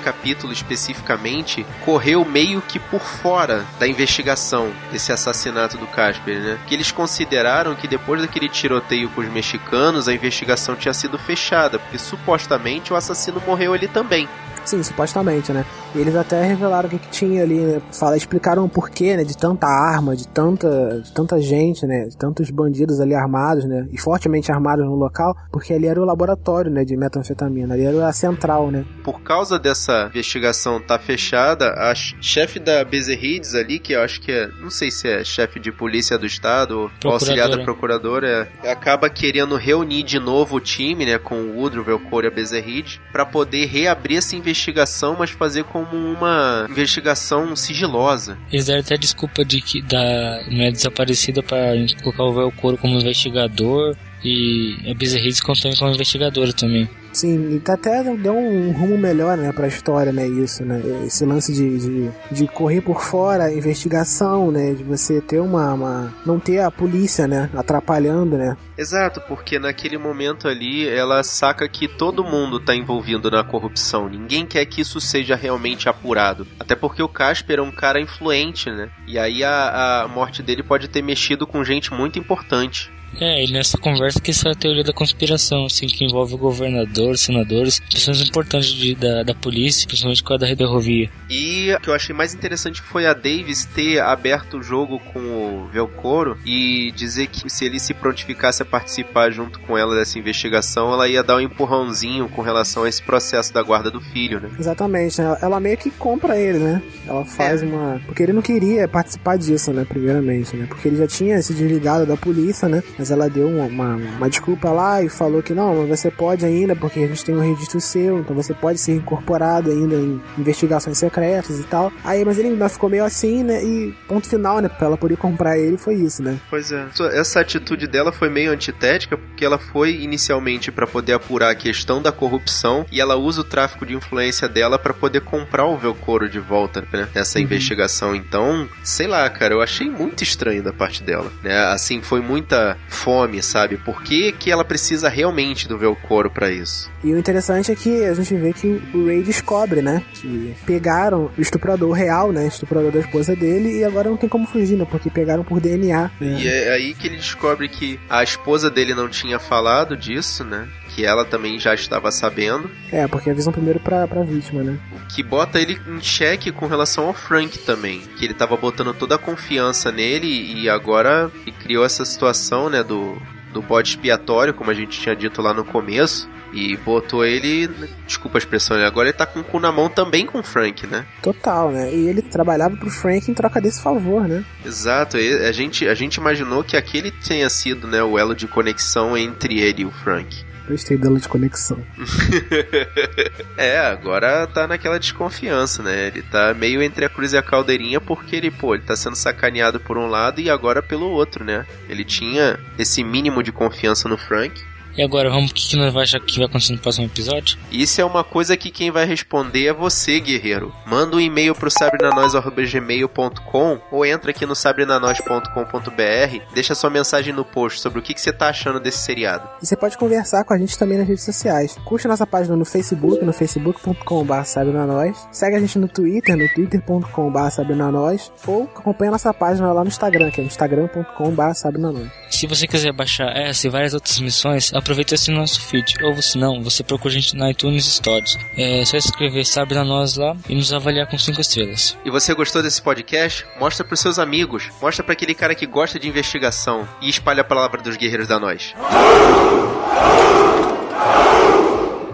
Capítulo 0.05 0.53
especificamente, 0.53 1.65
correu 1.83 2.23
meio 2.23 2.61
que 2.61 2.77
por 2.77 3.01
fora 3.01 3.65
da 3.79 3.87
investigação 3.87 4.71
desse 4.91 5.11
assassinato 5.11 5.77
do 5.77 5.87
Casper, 5.87 6.39
né? 6.39 6.59
Que 6.67 6.75
eles 6.75 6.91
consideraram 6.91 7.73
que 7.75 7.87
depois 7.87 8.21
daquele 8.21 8.47
tiroteio 8.47 9.09
com 9.09 9.21
os 9.21 9.27
mexicanos, 9.27 10.07
a 10.07 10.13
investigação 10.13 10.75
tinha 10.75 10.93
sido 10.93 11.17
fechada, 11.17 11.79
porque 11.79 11.97
supostamente 11.97 12.93
o 12.93 12.95
assassino 12.95 13.41
morreu 13.47 13.73
ali 13.73 13.87
também. 13.87 14.29
Sim, 14.63 14.83
supostamente, 14.83 15.51
né? 15.51 15.65
E 15.95 15.99
eles 15.99 16.15
até 16.15 16.43
revelaram 16.43 16.87
o 16.87 16.89
que, 16.89 16.99
que 16.99 17.09
tinha 17.09 17.43
ali, 17.43 17.59
né? 17.59 17.81
Fala, 17.91 18.17
explicaram 18.17 18.65
o 18.65 18.69
porquê, 18.69 19.15
né? 19.15 19.23
De 19.23 19.37
tanta 19.37 19.67
arma, 19.67 20.15
de 20.15 20.27
tanta, 20.27 21.01
de 21.01 21.11
tanta 21.13 21.39
gente, 21.41 21.85
né? 21.85 22.07
De 22.07 22.17
tantos 22.17 22.49
bandidos 22.49 22.99
ali 22.99 23.15
armados, 23.15 23.65
né? 23.65 23.87
E 23.91 23.99
fortemente 23.99 24.51
armados 24.51 24.85
no 24.85 24.95
local, 24.95 25.35
porque 25.51 25.73
ali 25.73 25.87
era 25.87 25.99
o 25.99 26.05
laboratório, 26.05 26.71
né? 26.71 26.83
De 26.83 26.97
metanfetamina, 26.97 27.73
ali 27.73 27.83
era 27.83 28.07
a 28.07 28.13
central, 28.13 28.71
né? 28.71 28.85
Por 29.03 29.21
causa 29.21 29.57
dessa 29.57 30.07
investigação 30.07 30.81
tá 30.81 30.99
fechada, 30.99 31.69
a 31.69 31.93
chefe 31.95 32.59
da 32.59 32.83
Bezerrides 32.83 33.55
ali, 33.55 33.79
que 33.79 33.93
eu 33.93 34.01
acho 34.01 34.21
que 34.21 34.31
é, 34.31 34.47
não 34.61 34.69
sei 34.69 34.91
se 34.91 35.07
é 35.07 35.23
chefe 35.23 35.59
de 35.59 35.71
polícia 35.71 36.17
do 36.17 36.25
estado 36.25 36.91
ou 37.03 37.11
auxiliar 37.11 37.49
da 37.49 37.63
procuradora, 37.63 38.47
acaba 38.63 39.09
querendo 39.09 39.55
reunir 39.55 40.03
de 40.03 40.19
novo 40.19 40.57
o 40.57 40.59
time, 40.59 41.05
né? 41.05 41.17
Com 41.17 41.35
o 41.35 41.57
Woodrow, 41.57 41.83
Velcor 41.83 42.23
e 42.23 42.27
a 42.27 42.31
Bezerride, 42.31 43.01
pra 43.11 43.25
poder 43.25 43.65
reabrir 43.65 44.17
essa 44.17 44.35
investigação 44.35 44.75
investigação, 44.75 45.15
mas 45.17 45.29
fazer 45.31 45.63
como 45.85 46.11
uma 46.11 46.67
investigação 46.69 47.55
sigilosa. 47.55 48.37
Eles 48.51 48.65
deram 48.65 48.81
até 48.81 48.97
desculpa 48.97 49.43
de 49.45 49.61
que 49.61 49.81
da 49.81 50.43
não 50.49 50.63
é 50.63 50.71
desaparecida 50.71 51.41
para 51.41 51.73
colocar 52.01 52.23
o 52.23 52.33
Velcoro 52.33 52.77
como 52.77 52.99
investigador 52.99 53.95
e 54.23 54.77
a 54.89 54.93
Bezerrides 54.93 55.41
contando 55.41 55.77
como 55.77 55.93
investigadora 55.93 56.51
também. 56.53 56.89
Sim, 57.15 57.61
e 57.65 57.71
até 57.71 58.03
deu 58.03 58.35
um 58.35 58.73
rumo 58.73 58.97
melhor, 58.97 59.37
né, 59.37 59.49
pra 59.53 59.69
história, 59.69 60.11
né, 60.11 60.27
isso, 60.27 60.65
né, 60.65 60.81
esse 61.05 61.23
lance 61.23 61.53
de, 61.53 61.79
de, 61.79 62.11
de 62.29 62.45
correr 62.45 62.81
por 62.81 63.01
fora, 63.01 63.53
investigação, 63.53 64.51
né, 64.51 64.73
de 64.73 64.83
você 64.83 65.21
ter 65.21 65.39
uma, 65.39 65.73
uma, 65.73 66.13
não 66.25 66.41
ter 66.41 66.59
a 66.59 66.69
polícia, 66.69 67.25
né, 67.25 67.49
atrapalhando, 67.55 68.37
né. 68.37 68.57
Exato, 68.77 69.21
porque 69.29 69.57
naquele 69.57 69.97
momento 69.97 70.45
ali, 70.49 70.85
ela 70.89 71.23
saca 71.23 71.69
que 71.69 71.87
todo 71.87 72.21
mundo 72.21 72.59
tá 72.59 72.75
envolvido 72.75 73.31
na 73.31 73.45
corrupção, 73.45 74.09
ninguém 74.09 74.45
quer 74.45 74.65
que 74.65 74.81
isso 74.81 74.99
seja 74.99 75.37
realmente 75.37 75.87
apurado, 75.87 76.45
até 76.59 76.75
porque 76.75 77.01
o 77.01 77.07
Casper 77.07 77.59
é 77.59 77.61
um 77.61 77.71
cara 77.71 77.97
influente, 77.97 78.69
né, 78.69 78.89
e 79.07 79.17
aí 79.17 79.41
a, 79.41 80.03
a 80.03 80.07
morte 80.09 80.43
dele 80.43 80.63
pode 80.63 80.89
ter 80.89 81.01
mexido 81.01 81.47
com 81.47 81.63
gente 81.63 81.93
muito 81.93 82.19
importante. 82.19 82.91
É, 83.19 83.45
e 83.45 83.51
nessa 83.51 83.77
conversa 83.77 84.19
que 84.19 84.31
essa 84.31 84.49
é 84.49 84.51
a 84.51 84.55
teoria 84.55 84.83
da 84.83 84.93
conspiração, 84.93 85.65
assim, 85.65 85.87
que 85.87 86.03
envolve 86.03 86.35
o 86.35 86.37
governador, 86.37 87.17
senadores, 87.17 87.79
pessoas 87.79 88.21
importantes 88.21 88.69
de, 88.69 88.95
da, 88.95 89.23
da 89.23 89.33
polícia, 89.33 89.87
principalmente 89.87 90.23
com 90.23 90.33
a 90.33 90.37
da 90.37 90.47
ferrovia. 90.47 91.09
E 91.29 91.73
o 91.73 91.79
que 91.79 91.89
eu 91.89 91.93
achei 91.93 92.13
mais 92.13 92.33
interessante 92.33 92.81
foi 92.81 93.05
a 93.05 93.13
Davis 93.13 93.65
ter 93.65 93.99
aberto 93.99 94.57
o 94.57 94.63
jogo 94.63 94.99
com 95.13 95.19
o 95.19 95.67
Velcoro 95.71 96.37
e 96.45 96.91
dizer 96.95 97.27
que 97.27 97.49
se 97.49 97.65
ele 97.65 97.79
se 97.79 97.93
prontificasse 97.93 98.61
a 98.61 98.65
participar 98.65 99.31
junto 99.31 99.59
com 99.59 99.77
ela 99.77 99.95
dessa 99.95 100.19
investigação, 100.19 100.91
ela 100.91 101.07
ia 101.07 101.23
dar 101.23 101.37
um 101.37 101.41
empurrãozinho 101.41 102.27
com 102.29 102.41
relação 102.41 102.83
a 102.83 102.89
esse 102.89 103.01
processo 103.01 103.53
da 103.53 103.61
guarda 103.63 103.89
do 103.89 104.01
filho, 104.01 104.39
né? 104.39 104.49
Exatamente, 104.59 105.21
né? 105.21 105.37
ela 105.41 105.59
meio 105.59 105.77
que 105.77 105.89
compra 105.91 106.37
ele, 106.37 106.59
né? 106.59 106.81
Ela 107.07 107.25
faz 107.25 107.63
é. 107.63 107.65
uma. 107.65 108.01
Porque 108.05 108.23
ele 108.23 108.33
não 108.33 108.41
queria 108.41 108.87
participar 108.87 109.37
disso, 109.37 109.71
né? 109.71 109.85
Primeiramente, 109.87 110.55
né? 110.55 110.65
Porque 110.67 110.87
ele 110.87 110.97
já 110.97 111.07
tinha 111.07 111.41
se 111.41 111.53
desligado 111.53 112.05
da 112.05 112.17
polícia, 112.17 112.67
né? 112.67 112.83
Mas 112.97 113.11
ela 113.11 113.29
deu 113.29 113.47
uma, 113.47 113.95
uma, 113.95 114.29
desculpa 114.29 114.71
lá 114.71 115.01
e 115.01 115.09
falou 115.09 115.43
que 115.43 115.53
não, 115.53 115.85
você 115.87 116.09
pode 116.09 116.45
ainda, 116.45 116.75
porque 116.75 116.99
a 116.99 117.07
gente 117.07 117.25
tem 117.25 117.35
um 117.35 117.41
registro 117.41 117.79
seu, 117.79 118.19
então 118.19 118.35
você 118.35 118.53
pode 118.53 118.79
ser 118.79 118.93
incorporado 118.93 119.71
ainda 119.71 119.95
em 119.95 120.21
investigações 120.37 120.97
secretas 120.97 121.59
e 121.59 121.63
tal. 121.63 121.91
Aí, 122.03 122.23
mas 122.23 122.37
ele 122.37 122.49
ainda 122.49 122.69
ficou 122.69 122.89
meio 122.89 123.03
assim, 123.03 123.43
né? 123.43 123.63
E 123.63 123.93
ponto 124.07 124.27
final, 124.27 124.59
né? 124.59 124.69
Pra 124.69 124.87
ela 124.87 124.97
poder 124.97 125.17
comprar 125.17 125.57
ele 125.57 125.77
foi 125.77 125.95
isso, 125.95 126.23
né? 126.23 126.39
Pois 126.49 126.71
é. 126.71 126.85
Essa 127.13 127.39
atitude 127.39 127.87
dela 127.87 128.11
foi 128.11 128.29
meio 128.29 128.51
antitética, 128.51 129.17
porque 129.17 129.45
ela 129.45 129.57
foi 129.57 129.95
inicialmente 129.95 130.71
para 130.71 130.87
poder 130.87 131.13
apurar 131.13 131.51
a 131.51 131.55
questão 131.55 132.01
da 132.01 132.11
corrupção 132.11 132.85
e 132.91 133.01
ela 133.01 133.15
usa 133.15 133.41
o 133.41 133.43
tráfico 133.43 133.85
de 133.85 133.95
influência 133.95 134.47
dela 134.47 134.79
para 134.79 134.93
poder 134.93 135.21
comprar 135.21 135.65
o 135.65 135.77
Velcoro 135.77 136.29
de 136.29 136.39
volta, 136.39 136.83
né? 136.91 137.07
Nessa 137.13 137.39
uhum. 137.39 137.45
investigação. 137.45 138.15
Então, 138.15 138.67
sei 138.83 139.07
lá, 139.07 139.29
cara, 139.29 139.53
eu 139.53 139.61
achei 139.61 139.89
muito 139.89 140.23
estranho 140.23 140.63
da 140.63 140.73
parte 140.73 141.03
dela, 141.03 141.31
né? 141.43 141.57
Assim, 141.65 142.01
foi 142.01 142.21
muita 142.21 142.77
fome, 142.87 143.41
sabe? 143.41 143.77
Por 143.77 144.01
que, 144.01 144.31
que 144.31 144.51
ela 144.51 144.63
precisa 144.63 145.09
realmente 145.09 145.67
do 145.67 145.77
Velcoro 145.77 146.29
para 146.29 146.51
isso? 146.51 146.89
E 147.03 147.13
o 147.13 147.17
interessante 147.17 147.71
é 147.71 147.75
que 147.75 148.03
a 148.03 148.13
gente 148.13 148.35
vê 148.35 148.53
que 148.53 148.81
o 148.93 149.05
Ray 149.05 149.23
descobre, 149.23 149.81
né? 149.81 150.03
Que 150.13 150.55
pegaram 150.65 151.31
o 151.37 151.41
estuprador 151.41 151.91
real, 151.91 152.31
né? 152.31 152.45
O 152.45 152.47
estuprador 152.47 152.91
da 152.91 152.99
esposa 152.99 153.35
dele 153.35 153.79
e 153.79 153.83
agora 153.83 154.09
não 154.09 154.17
tem 154.17 154.29
como 154.29 154.47
fugir, 154.47 154.77
né? 154.77 154.85
Porque 154.89 155.09
pegaram 155.09 155.43
por 155.43 155.59
DNA. 155.59 156.11
Né? 156.19 156.39
E 156.41 156.47
é 156.47 156.71
aí 156.71 156.93
que 156.93 157.07
ele 157.07 157.17
descobre 157.17 157.67
que 157.67 157.99
a 158.09 158.23
esposa 158.23 158.69
dele 158.69 158.93
não 158.93 159.09
tinha 159.09 159.39
falado 159.39 159.95
disso, 159.95 160.43
né? 160.43 160.67
que 160.95 161.05
ela 161.05 161.25
também 161.25 161.59
já 161.59 161.73
estava 161.73 162.09
sabendo. 162.09 162.71
É, 162.89 163.05
porque 163.05 163.29
avisam 163.29 163.51
primeiro 163.51 163.81
pra, 163.81 164.07
pra 164.07 164.23
vítima, 164.23 164.63
né? 164.63 164.79
Que 165.13 165.21
bota 165.21 165.59
ele 165.59 165.79
em 165.87 166.01
xeque 166.01 166.53
com 166.53 166.67
relação 166.67 167.07
ao 167.07 167.13
Frank 167.13 167.59
também. 167.59 167.99
Que 168.17 168.23
ele 168.23 168.33
tava 168.33 168.55
botando 168.55 168.93
toda 168.93 169.15
a 169.15 169.17
confiança 169.17 169.91
nele 169.91 170.27
e 170.27 170.69
agora 170.69 171.29
e 171.45 171.51
criou 171.51 171.83
essa 171.83 172.05
situação, 172.05 172.69
né, 172.69 172.74
do, 172.83 173.21
do 173.53 173.61
bode 173.61 173.89
expiatório, 173.89 174.53
como 174.53 174.71
a 174.71 174.73
gente 174.73 174.99
tinha 174.99 175.15
dito 175.15 175.41
lá 175.41 175.53
no 175.53 175.63
começo. 175.63 176.29
E 176.53 176.77
botou 176.77 177.25
ele, 177.25 177.67
desculpa 178.07 178.37
a 178.37 178.39
expressão, 178.39 178.77
agora 178.77 179.09
ele 179.09 179.17
tá 179.17 179.25
com 179.25 179.41
o 179.41 179.43
cu 179.43 179.59
na 179.59 179.73
mão 179.73 179.89
também 179.89 180.25
com 180.25 180.39
o 180.39 180.43
Frank, 180.43 180.87
né? 180.87 181.05
Total, 181.21 181.69
né? 181.69 181.93
E 181.93 182.07
ele 182.07 182.21
trabalhava 182.21 182.77
pro 182.77 182.89
Frank 182.89 183.29
em 183.29 183.33
troca 183.33 183.59
desse 183.59 183.81
favor, 183.81 184.25
né? 184.25 184.45
Exato, 184.65 185.17
a 185.17 185.51
gente, 185.51 185.85
a 185.85 185.93
gente 185.93 186.15
imaginou 186.15 186.63
que 186.63 186.77
aquele 186.77 187.11
tenha 187.11 187.49
sido 187.49 187.87
né, 187.87 188.01
o 188.01 188.17
elo 188.17 188.33
de 188.33 188.47
conexão 188.47 189.17
entre 189.17 189.59
ele 189.59 189.81
e 189.81 189.85
o 189.85 189.91
Frank. 189.91 190.45
Gostei 190.67 190.97
dela 190.97 191.19
de 191.19 191.27
conexão. 191.27 191.77
é, 193.55 193.77
agora 193.79 194.47
tá 194.47 194.65
naquela 194.67 194.99
desconfiança, 194.99 195.83
né? 195.83 196.07
Ele 196.07 196.23
tá 196.23 196.53
meio 196.55 196.81
entre 196.81 197.05
a 197.05 197.09
cruz 197.09 197.33
e 197.33 197.37
a 197.37 197.43
caldeirinha 197.43 198.01
porque 198.01 198.35
ele, 198.35 198.49
pô, 198.49 198.73
ele 198.73 198.83
tá 198.83 198.95
sendo 198.95 199.15
sacaneado 199.15 199.79
por 199.79 199.97
um 199.97 200.07
lado 200.07 200.41
e 200.41 200.49
agora 200.49 200.81
pelo 200.81 201.07
outro, 201.07 201.45
né? 201.45 201.65
Ele 201.87 202.03
tinha 202.03 202.59
esse 202.79 203.03
mínimo 203.03 203.43
de 203.43 203.51
confiança 203.51 204.09
no 204.09 204.17
Frank 204.17 204.63
e 204.97 205.03
agora, 205.03 205.29
vamos 205.29 205.51
o 205.51 205.53
que, 205.53 205.69
que 205.69 205.75
nós 205.75 205.93
vai 205.93 206.03
achar 206.03 206.19
que 206.19 206.37
vai 206.37 206.47
acontecer 206.47 206.73
no 206.73 206.79
próximo 206.79 207.05
episódio? 207.05 207.57
Isso 207.71 208.01
é 208.01 208.05
uma 208.05 208.23
coisa 208.23 208.57
que 208.57 208.71
quem 208.71 208.91
vai 208.91 209.05
responder 209.05 209.67
é 209.67 209.73
você, 209.73 210.19
guerreiro. 210.19 210.73
Manda 210.85 211.17
um 211.17 211.19
e-mail 211.19 211.53
pro 211.53 211.69
sabrenanois.gmail.com 211.69 213.79
ou 213.91 214.05
entra 214.05 214.31
aqui 214.31 214.45
no 214.45 214.55
sabrenanois.com.br, 214.55 216.53
deixa 216.53 216.75
sua 216.75 216.89
mensagem 216.89 217.33
no 217.33 217.43
post 217.43 217.81
sobre 217.81 217.99
o 217.99 218.01
que, 218.01 218.13
que 218.13 218.21
você 218.21 218.31
tá 218.31 218.49
achando 218.49 218.79
desse 218.79 218.99
seriado. 218.99 219.49
E 219.61 219.65
você 219.65 219.75
pode 219.75 219.97
conversar 219.97 220.43
com 220.43 220.53
a 220.53 220.57
gente 220.57 220.77
também 220.77 220.97
nas 220.97 221.07
redes 221.07 221.23
sociais. 221.23 221.77
Curte 221.85 222.07
nossa 222.07 222.25
página 222.25 222.55
no 222.55 222.65
Facebook, 222.65 223.23
no 223.23 223.33
facebook.com.br 223.33 224.43
sabrenanois. 224.43 225.27
Segue 225.31 225.55
a 225.55 225.59
gente 225.59 225.77
no 225.77 225.87
Twitter, 225.87 226.37
no 226.37 226.47
twitter.com.br 226.53 227.49
sabrenanois. 227.49 228.31
Ou 228.47 228.63
acompanha 228.63 229.11
nossa 229.11 229.33
página 229.33 229.71
lá 229.71 229.81
no 229.81 229.87
Instagram, 229.87 230.31
que 230.31 230.41
é 230.41 230.43
no 230.43 230.47
instagram.com.br 230.47 231.53
sabrenanois. 231.53 232.09
Se 232.29 232.47
você 232.47 232.67
quiser 232.67 232.91
baixar 232.91 233.35
essa 233.35 233.67
e 233.67 233.69
várias 233.69 233.93
outras 233.93 234.19
missões, 234.19 234.73
aproveita 234.85 235.15
esse 235.15 235.31
nosso 235.31 235.59
feed. 235.61 235.95
Ou 236.03 236.21
se 236.21 236.37
não, 236.37 236.61
você 236.61 236.83
procura 236.83 237.11
a 237.11 237.17
gente 237.17 237.35
na 237.35 237.49
iTunes 237.49 237.85
Stories. 237.85 238.37
É 238.55 238.85
só 238.85 238.95
escrever 238.95 239.43
Sabe 239.43 239.73
na 239.73 239.83
Nós 239.83 240.15
lá 240.15 240.37
e 240.47 240.53
nos 240.53 240.71
avaliar 240.71 241.07
com 241.07 241.17
5 241.17 241.41
estrelas. 241.41 241.97
E 242.05 242.11
você 242.11 242.35
gostou 242.35 242.61
desse 242.61 242.81
podcast? 242.81 243.45
Mostra 243.59 243.83
pros 243.83 243.99
seus 243.99 244.19
amigos. 244.19 244.69
Mostra 244.79 245.03
para 245.03 245.13
aquele 245.13 245.33
cara 245.33 245.55
que 245.55 245.65
gosta 245.65 245.97
de 245.97 246.07
investigação. 246.07 246.87
E 247.01 247.09
espalha 247.09 247.41
a 247.41 247.43
palavra 247.43 247.81
dos 247.81 247.97
guerreiros 247.97 248.27
da 248.27 248.39
Nós. 248.39 248.75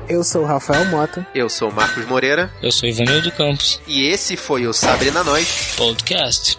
Eu 0.08 0.24
sou 0.24 0.44
o 0.44 0.46
Rafael 0.46 0.86
Mota. 0.86 1.28
Eu 1.36 1.50
sou 1.50 1.70
o 1.70 1.74
Marcos 1.74 2.06
Moreira. 2.06 2.50
Eu 2.62 2.72
sou 2.72 2.88
Ivanildo 2.88 3.32
Campos. 3.34 3.82
E 3.86 4.08
esse 4.08 4.38
foi 4.38 4.66
o 4.66 4.74
Sabre 4.74 5.12
na 5.12 5.24
Nós 5.26 5.74
Podcast. 5.76 6.58